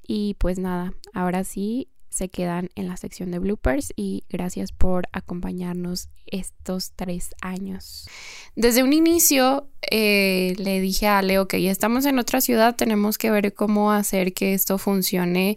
[0.06, 5.08] Y pues nada, ahora sí, se quedan en la sección de bloopers y gracias por
[5.10, 8.08] acompañarnos estos tres años.
[8.54, 13.18] Desde un inicio eh, le dije a Leo que ya estamos en otra ciudad, tenemos
[13.18, 15.56] que ver cómo hacer que esto funcione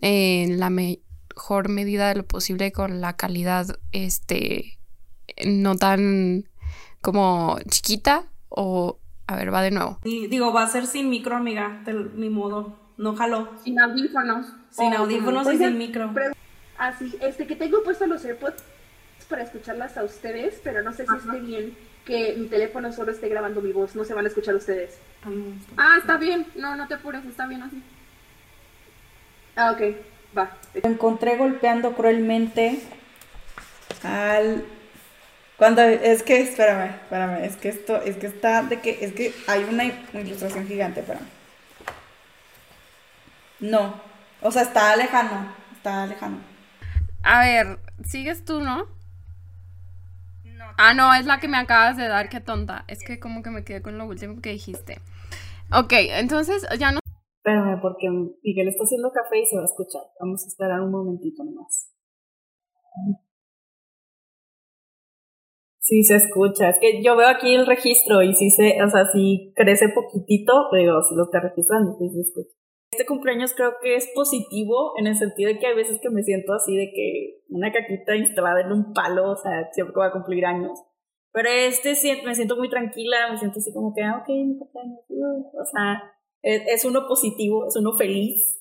[0.00, 0.70] en la
[1.34, 4.78] mejor medida de lo posible con la calidad este
[5.44, 6.48] no tan
[7.00, 9.98] como chiquita o a ver, va de nuevo.
[10.04, 12.78] Y, digo, va a ser sin micro, amiga, de mi modo.
[12.98, 13.48] No jaló.
[13.64, 14.46] Sin audífonos.
[14.70, 16.12] Sin audífonos y sin micro.
[16.76, 18.62] Así, este, que tengo puesto los AirPods
[19.28, 23.28] para escucharlas a ustedes, pero no sé si esté bien que mi teléfono solo esté
[23.28, 24.98] grabando mi voz, no se van a escuchar ustedes.
[25.78, 27.82] Ah, está bien, no, no te apures, está bien así.
[29.56, 29.96] Ah, ok,
[30.36, 30.50] va.
[30.74, 32.80] Lo encontré golpeando cruelmente
[34.02, 34.64] al
[35.56, 39.32] cuando es que, espérame, espérame, es que esto, es que está de que, es que
[39.46, 39.84] hay una
[40.20, 41.26] ilustración gigante, espérame.
[43.60, 44.00] No,
[44.42, 46.38] o sea, está lejano, está lejano.
[47.22, 48.86] A ver, sigues tú, ¿no?
[50.44, 50.66] No.
[50.76, 52.84] Ah, no, es la que me acabas de dar, qué tonta.
[52.88, 55.00] Es que como que me quedé con lo último que dijiste.
[55.70, 57.03] Ok, entonces ya no...
[57.44, 60.00] Espérame, porque Miguel está haciendo café y se va a escuchar.
[60.18, 61.92] Vamos a esperar un momentito nomás.
[65.78, 69.04] Sí se escucha, es que yo veo aquí el registro y sí se, o sea,
[69.12, 72.56] si crece poquitito, pero si lo está registrando, sí se escucha.
[72.92, 76.22] Este cumpleaños creo que es positivo en el sentido de que hay veces que me
[76.22, 80.12] siento así de que una caquita instalada en un palo, o sea, siempre voy a
[80.12, 80.82] cumplir años.
[81.30, 81.92] Pero este
[82.24, 85.64] me siento muy tranquila, me siento así como que, ah, ok, mi cumpleaños, uh, o
[85.66, 86.13] sea,
[86.44, 88.60] es, es uno positivo, es uno feliz.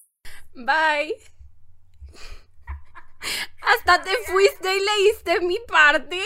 [0.55, 1.15] Bye.
[3.61, 6.19] Hasta te fuiste y leíste mi parte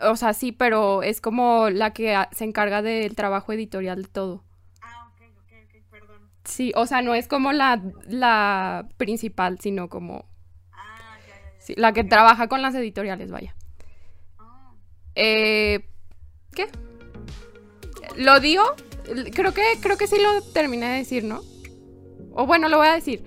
[0.00, 4.44] o sea, sí, pero es como la que se encarga del trabajo editorial de todo.
[4.80, 6.30] Ah, ok, ok, ok, perdón.
[6.44, 10.26] Sí, o sea, no es como la, la principal, sino como...
[10.72, 13.54] Ah, ya, ya, Sí, la que trabaja con las editoriales, vaya.
[14.38, 14.72] Ah.
[15.14, 15.86] Eh,
[16.52, 16.66] ¿Qué?
[18.16, 18.64] ¿Lo digo?
[19.32, 21.42] Creo que, creo que sí lo terminé de decir, ¿no?
[22.32, 23.22] O bueno, lo voy a decir.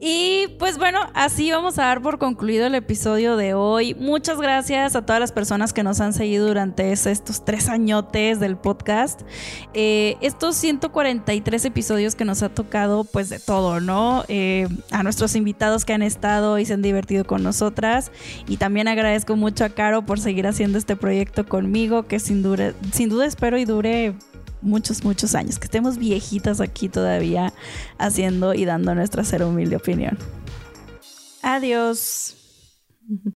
[0.00, 3.94] Y pues bueno, así vamos a dar por concluido el episodio de hoy.
[3.94, 8.56] Muchas gracias a todas las personas que nos han seguido durante estos tres añotes del
[8.56, 9.22] podcast.
[9.72, 14.24] Eh, estos 143 episodios que nos ha tocado pues de todo, ¿no?
[14.28, 18.10] Eh, a nuestros invitados que han estado y se han divertido con nosotras.
[18.46, 22.44] Y también agradezco mucho a Caro por seguir haciendo este proyecto conmigo, que sin,
[22.92, 24.14] sin duda espero y dure
[24.64, 27.52] muchos, muchos años, que estemos viejitas aquí todavía
[27.98, 30.18] haciendo y dando nuestra cero humilde opinión.
[31.42, 32.36] Adiós.